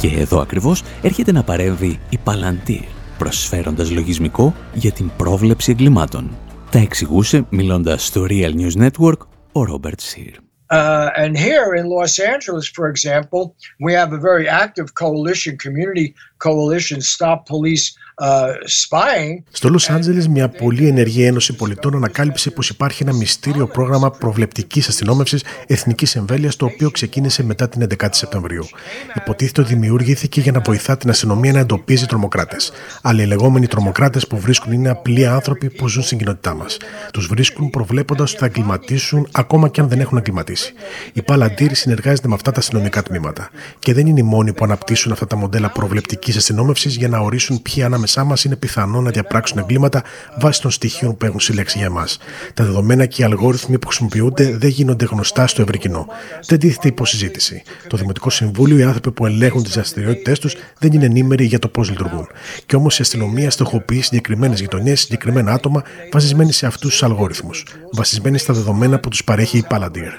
[0.00, 2.82] Και εδώ ακριβώς έρχεται να παρέμβει η Palantir,
[3.18, 6.30] προσφέροντας λογισμικό για την πρόβλεψη εγκλημάτων.
[6.70, 9.18] Τα εξηγούσε μιλώντας στο Real News Network
[9.54, 10.34] or Robert Sear.
[10.70, 16.14] Uh, and here in Los Angeles, for example, we have a very active coalition community
[16.44, 17.86] coalition Stop Police
[18.18, 19.42] uh, Spying.
[19.50, 24.88] Στο Λος Άντζελες, μια πολύ ενεργή ένωση πολιτών ανακάλυψε πως υπάρχει ένα μυστήριο πρόγραμμα προβλεπτικής
[24.88, 28.66] αστυνόμευσης εθνικής εμβέλειας το οποίο ξεκίνησε μετά την 11η Σεπτεμβρίου.
[29.14, 32.72] Υποτίθεται ότι δημιουργήθηκε για να βοηθά την αστυνομία να εντοπίζει τρομοκράτες.
[33.02, 36.76] Αλλά οι λεγόμενοι τρομοκράτες που βρίσκουν είναι απλοί άνθρωποι που ζουν στην κοινότητά μας.
[37.12, 40.72] Τους βρίσκουν προβλέποντας ότι θα εγκληματίσουν ακόμα και αν δεν έχουν εγκληματίσει.
[41.12, 43.50] Η Παλαντήρη συνεργάζεται με αυτά τα αστυνομικά τμήματα.
[43.78, 47.62] Και δεν είναι οι μόνοι που αναπτύσσουν αυτά τα μοντέλα προβλεπτικής αστυνόμευσης για να ορίσουν
[47.62, 50.02] ποιοι ανάμεσά μας είναι πιθανό να διαπράξουν εγκλήματα
[50.38, 52.18] βάσει των στοιχείων που έχουν συλλέξει για εμάς.
[52.54, 56.06] Τα δεδομένα και οι αλγόριθμοι που χρησιμοποιούνται δεν γίνονται γνωστά στο ευρύ κοινό.
[56.46, 57.62] Δεν τίθεται υποσυζήτηση.
[57.86, 61.68] Το Δημοτικό Συμβούλιο, οι άνθρωποι που ελέγχουν τις δραστηριότητές τους, δεν είναι ενήμεροι για το
[61.68, 62.26] πώς λειτουργούν.
[62.66, 67.64] Και όμως η αστυνομία στοχοποιεί συγκεκριμένες γειτονιές, συγκεκριμένα άτομα, βασισμένοι σε αυτούς τους αλγόριθμους.
[67.92, 70.12] Βασισμένοι στα δεδομένα που τους παρέχει η Palantir.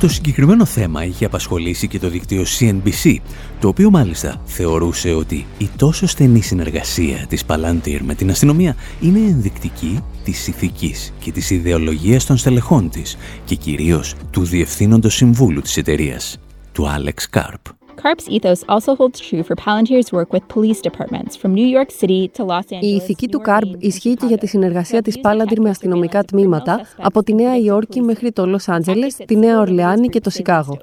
[0.00, 3.16] Το συγκεκριμένο θέμα είχε απασχολήσει και το δίκτυο CNBC,
[3.60, 9.18] το οποίο μάλιστα θεωρούσε ότι η τόσο στενή συνεργασία της Palantir με την αστυνομία είναι
[9.18, 15.76] ενδεικτική της ηθικής και της ιδεολογίας των στελεχών της και κυρίως του Διευθύνοντος Συμβούλου της
[15.76, 16.38] εταιρείας,
[16.72, 17.85] του Alex Karp.
[18.02, 22.20] CARP's ethos also holds true for Palantir's work with police departments from New York City
[22.36, 22.82] to Los Angeles.
[22.82, 27.22] Η ηθική του CARP ισχύει και για τη συνεργασία της Palantir με αστυνομικά τμήματα από
[27.22, 30.78] τη Νέα Υόρκη μέχρι το Λος Άντζελες, τη Νέα Ορλεάνη και το Σικάγο.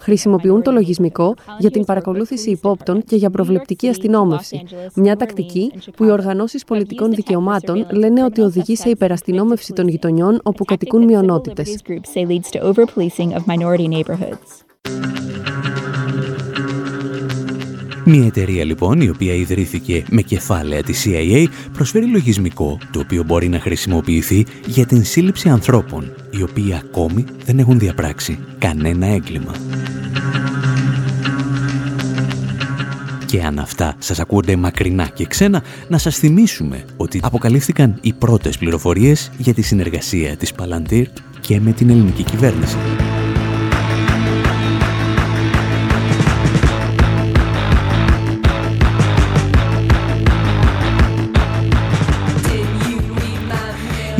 [0.00, 4.62] Χρησιμοποιούν το λογισμικό για την παρακολούθηση υπόπτων και για προβλεπτική αστυνόμευση.
[4.94, 10.64] Μια τακτική που οι οργανώσεις πολιτικών δικαιωμάτων λένε ότι οδηγεί σε υπεραστυνόμευση των γειτονιών όπου
[10.64, 11.76] κατοικούν μειονότητες.
[18.08, 23.48] Μια εταιρεία λοιπόν η οποία ιδρύθηκε με κεφάλαια της CIA προσφέρει λογισμικό το οποίο μπορεί
[23.48, 29.54] να χρησιμοποιηθεί για την σύλληψη ανθρώπων οι οποίοι ακόμη δεν έχουν διαπράξει κανένα έγκλημα.
[33.26, 38.58] Και αν αυτά σας ακούγονται μακρινά και ξένα, να σας θυμίσουμε ότι αποκαλύφθηκαν οι πρώτες
[38.58, 41.04] πληροφορίες για τη συνεργασία της Palantir
[41.40, 42.76] και με την ελληνική κυβέρνηση.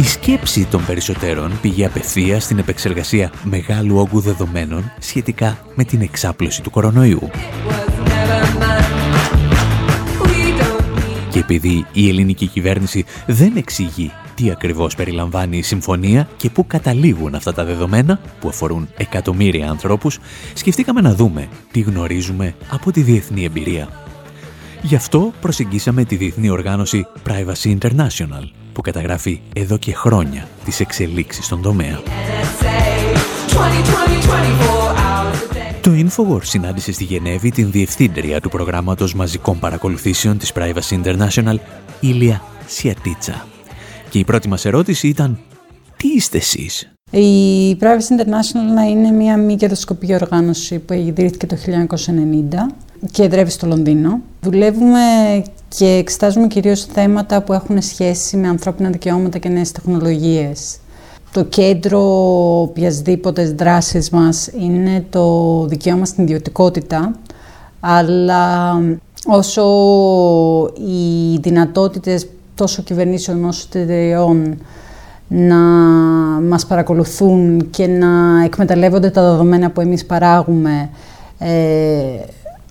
[0.05, 6.71] Σκέψη των περισσότερων πήγε απευθείας στην επεξεργασία μεγάλου όγκου δεδομένων σχετικά με την εξάπλωση του
[6.71, 7.31] κορονοϊού.
[11.31, 17.35] Και επειδή η ελληνική κυβέρνηση δεν εξηγεί τι ακριβώς περιλαμβάνει η συμφωνία και πού καταλήγουν
[17.35, 20.19] αυτά τα δεδομένα που αφορούν εκατομμύρια ανθρώπους,
[20.55, 24.06] σκεφτήκαμε να δούμε τι γνωρίζουμε από τη διεθνή εμπειρία.
[24.83, 31.45] Γι' αυτό προσεγγίσαμε τη διεθνή οργάνωση Privacy International, που καταγράφει εδώ και χρόνια τις εξελίξεις
[31.45, 32.01] στον τομέα.
[35.81, 41.57] Το Infowar συνάντησε στη Γενέβη την διευθύντρια του προγράμματος μαζικών παρακολουθήσεων της Privacy International,
[42.01, 43.47] Ήλια Σιατίτσα.
[44.11, 45.39] Και η πρώτη μας ερώτηση ήταν
[45.97, 52.75] «Τι είστε εσείς» Η Privacy International είναι μια μη κερδοσκοπική οργάνωση που ιδρύθηκε το 1990
[53.11, 54.21] και εδρεύει στο Λονδίνο.
[54.41, 55.01] Δουλεύουμε
[55.69, 60.77] και εξετάζουμε κυρίως θέματα που έχουν σχέση με ανθρώπινα δικαιώματα και νέες τεχνολογίες.
[61.33, 62.01] Το κέντρο
[62.61, 67.15] οποιασδήποτε δράσης μας είναι το δικαίωμα στην ιδιωτικότητα,
[67.81, 68.75] αλλά
[69.27, 69.65] όσο
[70.75, 74.59] οι δυνατότητες τόσο κυβερνήσεων όσο εταιρεών
[75.29, 75.57] να
[76.49, 80.91] μας παρακολουθούν και να εκμεταλλεύονται τα δεδομένα που εμείς παράγουμε
[81.39, 81.49] ε,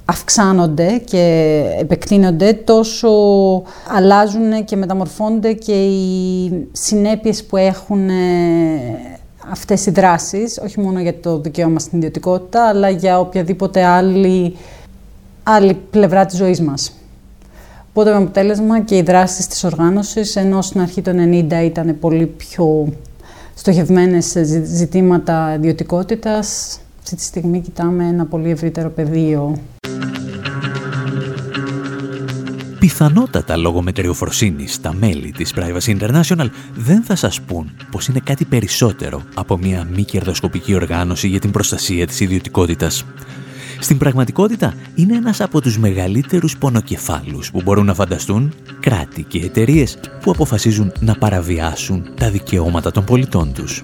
[0.05, 3.09] αυξάνονται και επεκτείνονται, τόσο
[3.87, 8.13] αλλάζουν και μεταμορφώνται και οι συνέπειες που έχουν ε,
[9.49, 14.55] αυτές οι δράσεις, όχι μόνο για το δικαίωμα στην ιδιωτικότητα, αλλά για οποιαδήποτε άλλη,
[15.43, 16.91] άλλη πλευρά της ζωής μας.
[17.89, 22.25] Οπότε με αποτέλεσμα και οι δράσεις της οργάνωσης, ενώ στην αρχή των 90 ήταν πολύ
[22.25, 22.87] πιο
[23.55, 29.55] στοχευμένες σε ζητήματα ιδιωτικότητας, αυτή τη στιγμή κοιτάμε ένα πολύ ευρύτερο πεδίο
[32.85, 38.45] Πιθανότατα λόγω μετριοφροσύνης τα μέλη της Privacy International δεν θα σας πούν πως είναι κάτι
[38.45, 43.05] περισσότερο από μια μη κερδοσκοπική οργάνωση για την προστασία της ιδιωτικότητας.
[43.79, 49.99] Στην πραγματικότητα είναι ένας από τους μεγαλύτερους πονοκεφάλους που μπορούν να φανταστούν κράτη και εταιρείες
[50.21, 53.83] που αποφασίζουν να παραβιάσουν τα δικαιώματα των πολιτών τους.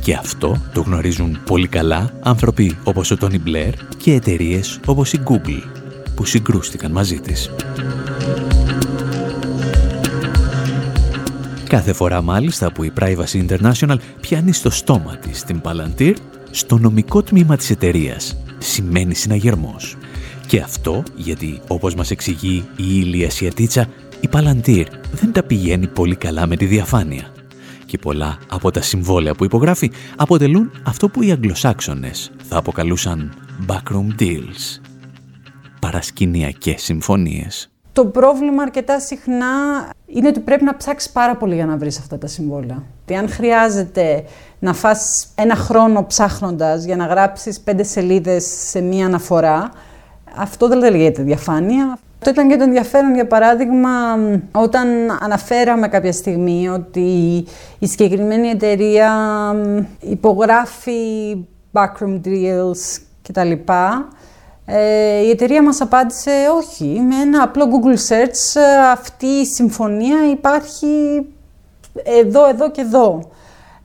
[0.00, 5.20] Και αυτό το γνωρίζουν πολύ καλά άνθρωποι όπως ο Τόνι Μπλερ και εταιρείες όπως η
[5.24, 5.75] Google
[6.16, 7.50] που συγκρούστηκαν μαζί της.
[11.68, 16.14] Κάθε φορά μάλιστα που η Privacy International πιάνει στο στόμα της την Palantir,
[16.50, 19.96] στο νομικό τμήμα της εταιρείας σημαίνει συναγερμός.
[20.46, 23.88] Και αυτό γιατί, όπως μας εξηγεί η Ήλια Σιατίτσα,
[24.20, 27.32] η Palantir δεν τα πηγαίνει πολύ καλά με τη διαφάνεια.
[27.86, 33.32] Και πολλά από τα συμβόλαια που υπογράφει αποτελούν αυτό που οι Αγγλοσάξονες θα αποκαλούσαν
[33.66, 34.85] backroom deals.
[35.86, 37.70] Παρασκηνιακές συμφωνίες.
[37.92, 39.46] Το πρόβλημα αρκετά συχνά
[40.06, 42.82] είναι ότι πρέπει να ψάξεις πάρα πολύ για να βρεις αυτά τα συμβόλαια.
[43.18, 44.24] αν χρειάζεται
[44.58, 49.70] να φας ένα χρόνο ψάχνοντας για να γράψεις πέντε σελίδες σε μία αναφορά,
[50.36, 51.98] αυτό δεν λέγεται διαφάνεια.
[52.18, 53.90] Αυτό ήταν και το ενδιαφέρον, για παράδειγμα,
[54.52, 54.88] όταν
[55.20, 57.44] αναφέραμε κάποια στιγμή ότι
[57.78, 59.12] η συγκεκριμένη εταιρεία
[60.00, 61.36] υπογράφει
[61.72, 63.52] backroom deals κτλ.
[64.68, 68.60] Ε, η εταιρεία μας απάντησε όχι, με ένα απλό Google Search
[68.92, 70.86] αυτή η συμφωνία υπάρχει
[72.04, 73.30] εδώ, εδώ και εδώ.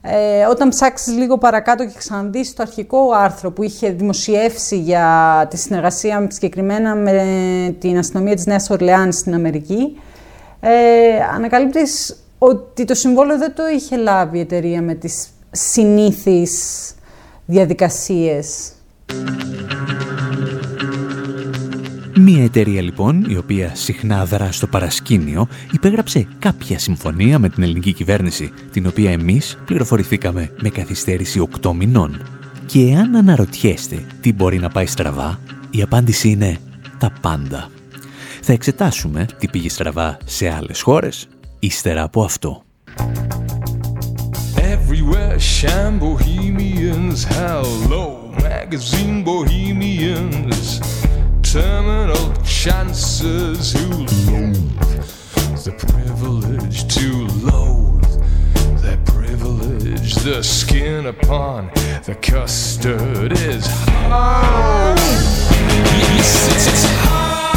[0.02, 5.56] Ε, όταν ψάξεις λίγο παρακάτω και ξαναδείς το αρχικό άρθρο που είχε δημοσιεύσει για τη
[5.56, 10.00] συνεργασία συγκεκριμένα με την αστυνομία της Νέας Ορλεάνης στην Αμερική,
[10.60, 10.70] ε,
[11.34, 16.94] ανακαλύπτεις ότι το συμβόλαιο δεν το είχε λάβει η εταιρεία με τις συνήθεις
[17.46, 18.72] διαδικασίες.
[22.24, 27.92] Μία εταιρεία λοιπόν, η οποία συχνά δρά στο παρασκήνιο, υπέγραψε κάποια συμφωνία με την ελληνική
[27.92, 32.22] κυβέρνηση, την οποία εμείς πληροφορηθήκαμε με καθυστέρηση 8 μηνών.
[32.66, 35.38] Και εάν αναρωτιέστε τι μπορεί να πάει στραβά,
[35.70, 36.58] η απάντηση είναι
[36.98, 37.70] τα πάντα.
[38.42, 42.62] Θα εξετάσουμε τι πήγε στραβά σε άλλες χώρες, ύστερα από αυτό.
[44.56, 45.38] Everywhere
[46.00, 48.04] bohemians, hello
[48.48, 50.80] magazine bohemians
[51.52, 53.86] terminal chances who
[54.30, 54.56] loathe
[55.66, 58.12] the privilege to loathe
[58.80, 60.14] their privilege.
[60.14, 61.70] The skin upon
[62.06, 63.66] the custard is
[64.08, 64.98] hard.
[66.16, 67.52] Yes, it's hard.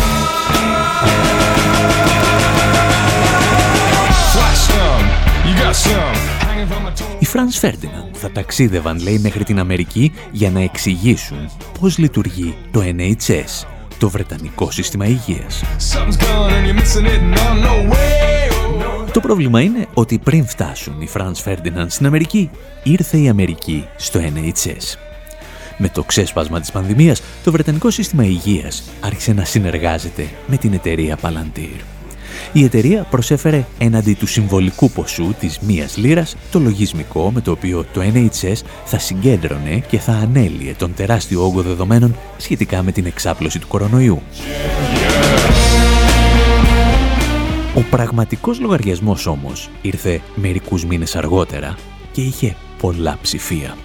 [4.34, 5.06] Flash some,
[5.48, 6.36] you got some.
[7.20, 12.82] Οι Franz Ferdinand θα ταξίδευαν, λέει, μέχρι την Αμερική για να εξηγήσουν πώς λειτουργεί το
[12.98, 15.64] NHS, το Βρετανικό Σύστημα Υγείας.
[19.12, 22.50] Το πρόβλημα είναι ότι πριν φτάσουν οι Franz Ferdinand στην Αμερική,
[22.84, 24.98] ήρθε η Αμερική στο NHS.
[25.78, 31.18] Με το ξέσπασμα της πανδημίας, το Βρετανικό Σύστημα Υγείας άρχισε να συνεργάζεται με την εταιρεία
[31.22, 31.95] Palantir.
[32.54, 37.86] Η εταιρεία προσέφερε έναντι του συμβολικού ποσού της μίας λίρας το λογισμικό με το οποίο
[37.93, 43.60] το NHS θα συγκέντρωνε και θα ανέλυε τον τεράστιο όγκο δεδομένων σχετικά με την εξάπλωση
[43.60, 44.22] του κορονοϊού.
[47.76, 51.76] Ο πραγματικός λογαριασμός όμως ήρθε μερικούς μήνες αργότερα
[52.12, 53.78] και είχε πολλά ψηφία.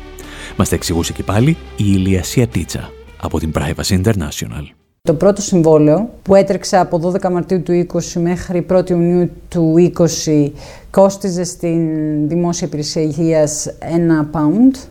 [0.57, 2.91] Μας τα εξηγούσε και πάλι η Ηλία Σιατίτσα
[3.21, 4.80] από την Privacy International.
[5.03, 9.93] Το πρώτο συμβόλαιο που έτρεξε από 12 Μαρτίου του 20 μέχρι 1 Ιουνίου του
[10.27, 10.51] 20
[10.91, 11.89] κόστιζε στην
[12.29, 14.89] Δημόσια Υπηρεσία Υγείας ένα pound.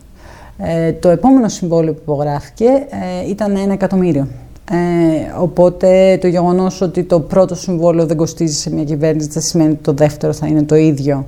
[0.57, 4.27] Ε, το επόμενο συμβόλαιο που υπογράφηκε ε, ήταν ένα εκατομμύριο.
[4.71, 4.75] Ε,
[5.39, 9.83] οπότε το γεγονός ότι το πρώτο συμβόλαιο δεν κοστίζει σε μια κυβέρνηση δεν σημαίνει ότι
[9.83, 11.25] το δεύτερο θα είναι το ίδιο.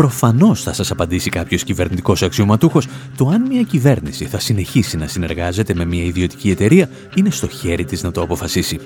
[0.00, 2.86] Προφανώς θα σας απαντήσει κάποιος κυβερνητικός αξιωματούχος
[3.16, 7.84] το αν μια κυβέρνηση θα συνεχίσει να συνεργάζεται με μια ιδιωτική εταιρεία είναι στο χέρι
[7.84, 8.78] της να το αποφασίσει.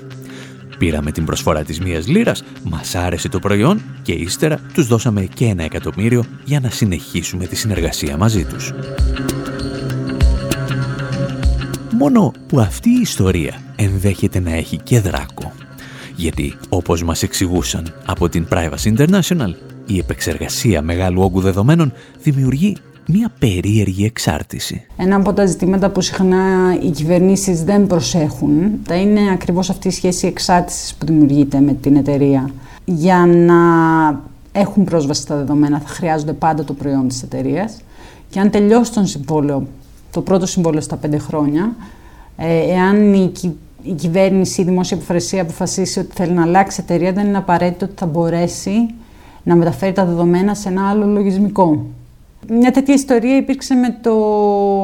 [0.77, 5.45] Πήραμε την προσφορά της μίας λίρας, μας άρεσε το προϊόν και ύστερα τους δώσαμε και
[5.45, 8.73] ένα εκατομμύριο για να συνεχίσουμε τη συνεργασία μαζί τους.
[11.91, 15.53] Μόνο που αυτή η ιστορία ενδέχεται να έχει και δράκο.
[16.15, 19.53] Γιατί, όπως μας εξηγούσαν από την Privacy International,
[19.85, 22.77] η επεξεργασία μεγάλου όγκου δεδομένων δημιουργεί
[23.07, 24.85] μια περίεργη εξάρτηση.
[24.97, 29.91] Ένα από τα ζητήματα που συχνά οι κυβερνήσεις δεν προσέχουν θα είναι ακριβώς αυτή η
[29.91, 32.49] σχέση εξάρτησης που δημιουργείται με την εταιρεία.
[32.85, 33.55] Για να
[34.51, 37.77] έχουν πρόσβαση στα δεδομένα θα χρειάζονται πάντα το προϊόν της εταιρείας.
[38.29, 39.67] και αν τελειώσει τον συμβόλαιο,
[40.11, 41.75] το πρώτο συμβόλαιο στα πέντε χρόνια,
[42.37, 43.31] ε, εάν η,
[43.83, 47.93] η κυβέρνηση, η δημόσια υποφρεσία αποφασίσει ότι θέλει να αλλάξει εταιρεία, δεν είναι απαραίτητο ότι
[47.97, 48.71] θα μπορέσει
[49.45, 51.85] να μεταφέρει τα δεδομένα σε ένα άλλο λογισμικό.
[52.49, 54.15] Μια τέτοια ιστορία υπήρξε με το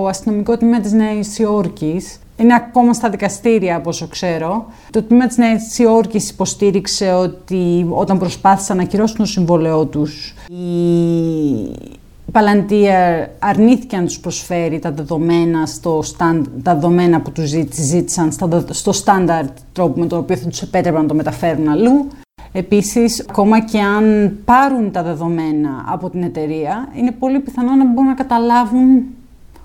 [0.07, 2.19] αστυνομικό τμήμα της Νέας Υόρκης.
[2.37, 4.65] Είναι ακόμα στα δικαστήρια, από όσο ξέρω.
[4.91, 12.31] Το τμήμα της Νέας Υόρκης υποστήριξε ότι όταν προσπάθησαν να ακυρώσουν το συμβόλαιό τους, η
[12.31, 18.31] Παλαντία αρνήθηκε να τους προσφέρει τα δεδομένα, στο stand, τα δεδομένα που τους ζήτησαν
[18.69, 22.07] στο στάνταρτ τρόπο με τον οποίο θα τους επέτρεπαν να το μεταφέρουν αλλού.
[22.53, 28.09] Επίσης, ακόμα και αν πάρουν τα δεδομένα από την εταιρεία, είναι πολύ πιθανό να μπορούν
[28.09, 29.03] να καταλάβουν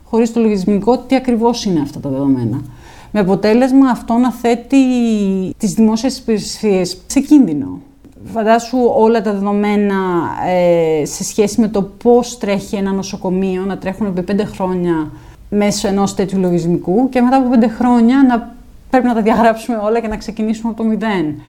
[0.04, 2.60] χωρίς το λογισμικό τι ακριβώς είναι αυτά τα δεδομένα.
[3.10, 4.76] Με αποτέλεσμα αυτό να θέτει
[5.58, 7.80] τις δημόσιες υπηρεσίες σε κίνδυνο.
[8.24, 9.94] Φαντάσου όλα τα δεδομένα
[10.46, 15.10] ε, σε σχέση με το πώς τρέχει ένα νοσοκομείο να τρέχουν επί πέντε χρόνια
[15.48, 18.54] μέσω ενός τέτοιου λογισμικού και μετά από πέντε χρόνια να
[18.90, 21.42] πρέπει να τα διαγράψουμε όλα και να ξεκινήσουμε από το μηδέν.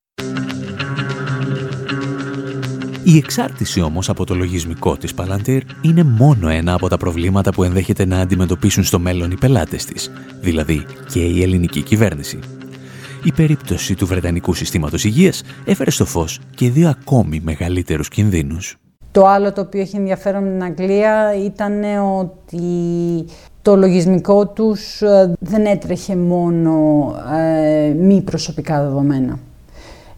[3.09, 7.63] Η εξάρτηση όμως από το λογισμικό της Palantir είναι μόνο ένα από τα προβλήματα που
[7.63, 12.39] ενδέχεται να αντιμετωπίσουν στο μέλλον οι πελάτες της, δηλαδή και η ελληνική κυβέρνηση.
[13.23, 18.77] Η περίπτωση του Βρετανικού Συστήματος Υγείας έφερε στο φως και δύο ακόμη μεγαλύτερους κινδύνους.
[19.11, 21.83] Το άλλο το οποίο έχει ενδιαφέρον με την Αγγλία ήταν
[22.19, 22.61] ότι
[23.61, 26.71] το λογισμικό τους ε, δεν έτρεχε μόνο
[27.37, 29.39] ε, μη προσωπικά δεδομένα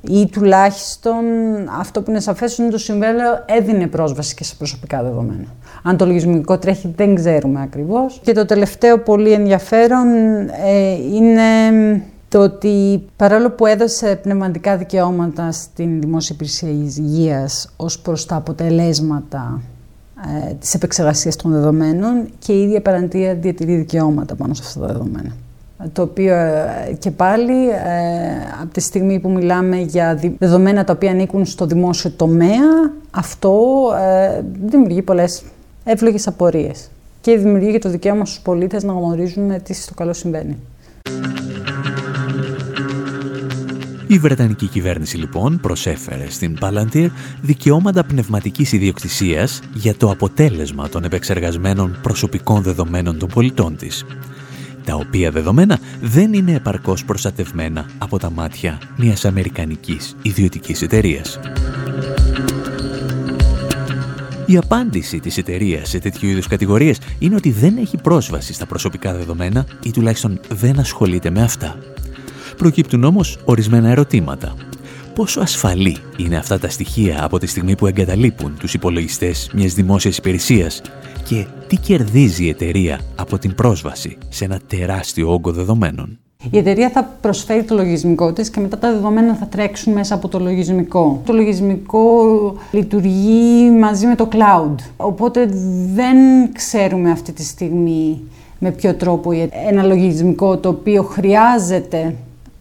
[0.02, 1.24] ή τουλάχιστον
[1.80, 5.45] αυτό που είναι σαφές είναι το συμβέλαιο έδινε πρόσβαση και σε προσωπικά δεδομένα.
[5.84, 8.22] Αν το λογισμικό τρέχει δεν ξέρουμε ακριβώς.
[8.24, 10.08] Και το τελευταίο πολύ ενδιαφέρον
[10.66, 11.41] ε, είναι
[12.30, 19.62] το ότι παρόλο που έδωσε πνευματικά δικαιώματα στην Δημόσια Υπηρεσία Υγείας ως προς τα αποτελέσματα
[20.50, 24.88] ε, της επεξεργασίας των δεδομένων και η ίδια παραντία διατηρεί δικαιώματα πάνω σε αυτά τα
[24.88, 25.32] δεδομένα
[25.94, 27.76] το οποίο ε, και πάλι ε,
[28.62, 34.42] από τη στιγμή που μιλάμε για δεδομένα τα οποία ανήκουν στο δημόσιο τομέα, αυτό ε,
[34.66, 35.44] δημιουργεί πολλές
[35.84, 36.90] εύλογες απορίες
[37.22, 40.58] και δημιουργεί και το δικαίωμα στους πολίτες να γνωρίζουν τι στο καλό συμβαίνει.
[44.08, 47.08] Η Βρετανική κυβέρνηση λοιπόν προσέφερε στην Palantir
[47.42, 54.06] δικαιώματα πνευματικής ιδιοκτησίας για το αποτέλεσμα των επεξεργασμένων προσωπικών δεδομένων των πολιτών της
[54.90, 61.40] τα οποία δεδομένα δεν είναι επαρκώς προστατευμένα από τα μάτια μιας αμερικανικής ιδιωτικής εταιρείας.
[64.46, 69.14] Η απάντηση της εταιρείας σε τέτοιου είδους κατηγορίες είναι ότι δεν έχει πρόσβαση στα προσωπικά
[69.14, 71.78] δεδομένα ή τουλάχιστον δεν ασχολείται με αυτά.
[72.58, 74.54] Προκύπτουν όμως ορισμένα ερωτήματα.
[75.20, 80.18] Πόσο ασφαλή είναι αυτά τα στοιχεία από τη στιγμή που εγκαταλείπουν τους υπολογιστές μιας δημόσιας
[80.18, 80.82] υπηρεσίας
[81.28, 86.20] και τι κερδίζει η εταιρεία από την πρόσβαση σε ένα τεράστιο όγκο δεδομένων.
[86.52, 90.28] Η εταιρεία θα προσφέρει το λογισμικό της και μετά τα δεδομένα θα τρέξουν μέσα από
[90.28, 91.22] το λογισμικό.
[91.26, 92.04] Το λογισμικό
[92.72, 95.50] λειτουργεί μαζί με το cloud, οπότε
[95.94, 96.18] δεν
[96.54, 98.22] ξέρουμε αυτή τη στιγμή
[98.60, 99.32] με ποιο τρόπο
[99.70, 102.16] ένα λογισμικό το οποίο χρειάζεται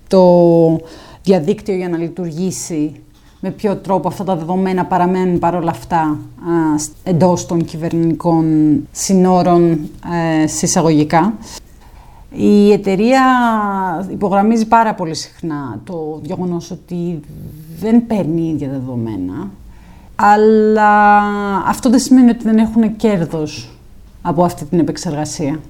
[0.09, 0.21] το
[1.23, 3.01] διαδίκτυο για να λειτουργήσει
[3.41, 6.19] με ποιο τρόπο αυτά τα δεδομένα παραμένουν παρόλα αυτά
[7.03, 8.47] εντός των κυβερνητικών
[8.93, 9.79] συνόρων
[10.43, 11.33] ε, συσσαγωγικά.
[12.31, 13.23] Η εταιρεία
[14.11, 17.21] υπογραμμίζει πάρα πολύ συχνά το γεγονός ότι
[17.79, 19.51] δεν παίρνει ίδια δεδομένα,
[20.17, 21.19] αλλά
[21.67, 23.71] αυτό δεν σημαίνει ότι δεν έχουν κέρδος
[24.23, 25.61] από αυτή την επεξεργασία.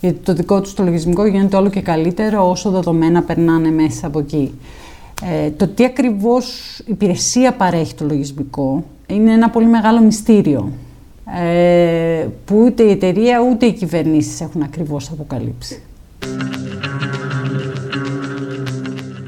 [0.00, 4.18] Γιατί το δικό τους το λογισμικό γίνεται όλο και καλύτερο όσο δεδομένα περνάνε μέσα από
[4.18, 4.52] εκεί.
[5.22, 10.72] Ε, το τι ακριβώς υπηρεσία παρέχει το λογισμικό είναι ένα πολύ μεγάλο μυστήριο
[11.40, 15.82] ε, που ούτε η εταιρεία ούτε οι κυβερνήσεις έχουν ακριβώς αποκαλύψει.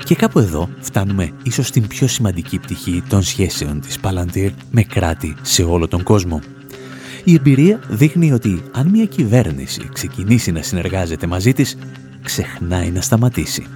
[0.04, 5.34] Και κάπου εδώ φτάνουμε ίσως στην πιο σημαντική πτυχή των σχέσεων της Palantir με κράτη
[5.42, 6.40] σε όλο τον κόσμο.
[7.24, 11.76] Η εμπειρία δείχνει ότι αν μια κυβέρνηση ξεκινήσει να συνεργάζεται μαζί της,
[12.22, 13.66] ξεχνάει να σταματήσει.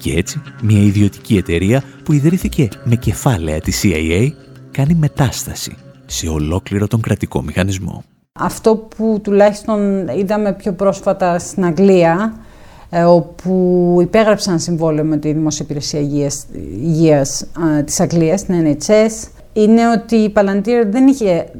[0.00, 4.30] Και έτσι, μια ιδιωτική εταιρεία που ιδρύθηκε με κεφάλαια της CIA
[4.70, 5.76] κάνει μετάσταση
[6.06, 8.04] σε ολόκληρο τον κρατικό μηχανισμό.
[8.32, 12.34] Αυτό που τουλάχιστον είδαμε πιο πρόσφατα στην Αγγλία,
[12.90, 16.46] ε, όπου υπέγραψαν συμβόλαιο με τη Δημόσια Υπηρεσία Υγείας,
[16.82, 17.46] Υγείας
[17.84, 21.50] της Αγγλίας, την NHS, είναι ότι η Palantir δεν, είχε,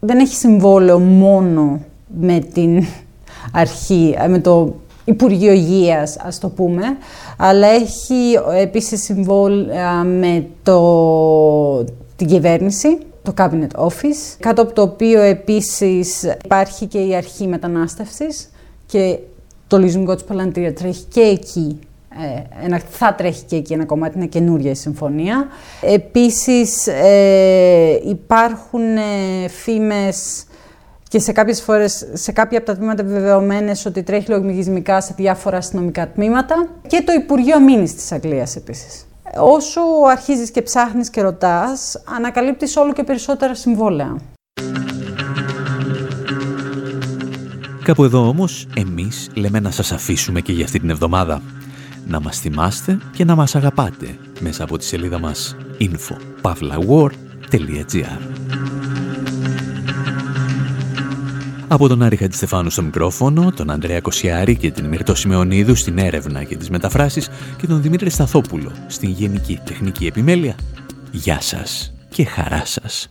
[0.00, 1.80] δεν έχει συμβόλαιο μόνο
[2.20, 2.84] με την
[3.52, 4.74] αρχή, ε, με το
[5.08, 6.82] Υπουργείο Υγείας, ας το πούμε,
[7.36, 11.84] αλλά έχει επίσης συμβόλαια με το,
[12.16, 18.50] την κυβέρνηση, το Cabinet Office, κάτω από το οποίο επίσης υπάρχει και η αρχή μετανάστευσης
[18.86, 19.18] και
[19.66, 21.78] το λογισμικό της Παλαντήρια τρέχει και εκεί
[22.10, 25.46] ε, ένα, θα τρέχει και εκεί ένα κομμάτι, είναι καινούργια η συμφωνία.
[25.80, 30.44] Επίσης ε, υπάρχουν ε, φήμες
[31.08, 35.56] και σε κάποιες φορές, σε κάποια από τα τμήματα επιβεβαιωμένες ότι τρέχει λογισμικά σε διάφορα
[35.56, 39.06] αστυνομικά τμήματα και το Υπουργείο Αμήνης της Αγγλίας επίσης.
[39.40, 39.80] Όσο
[40.10, 44.16] αρχίζεις και ψάχνεις και ρωτάς, ανακαλύπτεις όλο και περισσότερα συμβόλαια.
[47.84, 51.42] Κάπου εδώ όμως, εμείς λέμε να σας αφήσουμε και για αυτή την εβδομάδα.
[52.06, 58.18] Να μας θυμάστε και να μας αγαπάτε μέσα από τη σελίδα μας info.pavlawar.gr
[61.70, 66.44] Από τον Άρη Χατζηστεφάνου στο μικρόφωνο, τον Ανδρέα Κοσιάρη και την Μυρτώ Σιμεωνίδου στην έρευνα
[66.44, 70.54] και τις μεταφράσεις και τον Δημήτρη Σταθόπουλο στην Γενική Τεχνική Επιμέλεια.
[71.10, 73.08] Γεια σας και χαρά σας.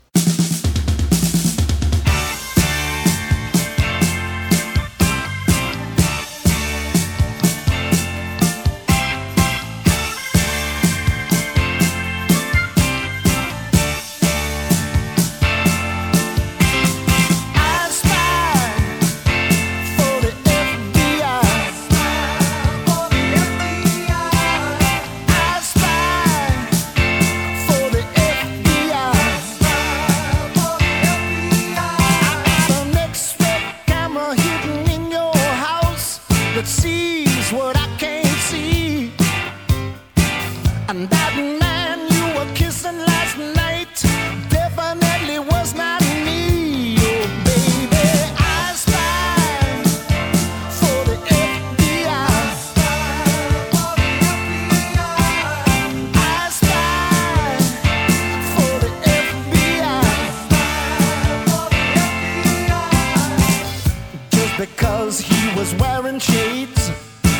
[65.80, 66.91] wearing shades.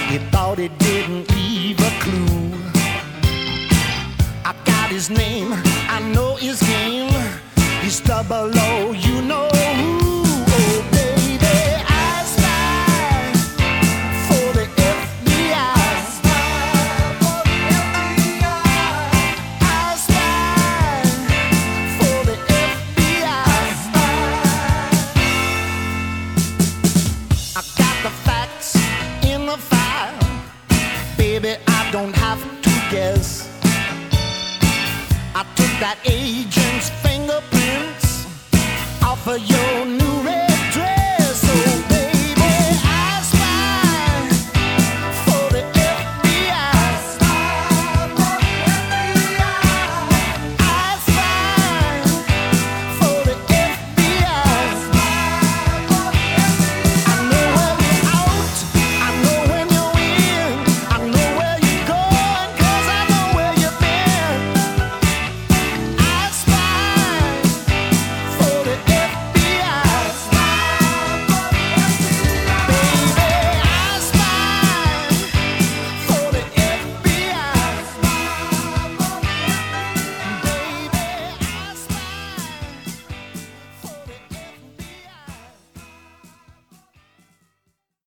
[0.10, 1.37] He thought he didn't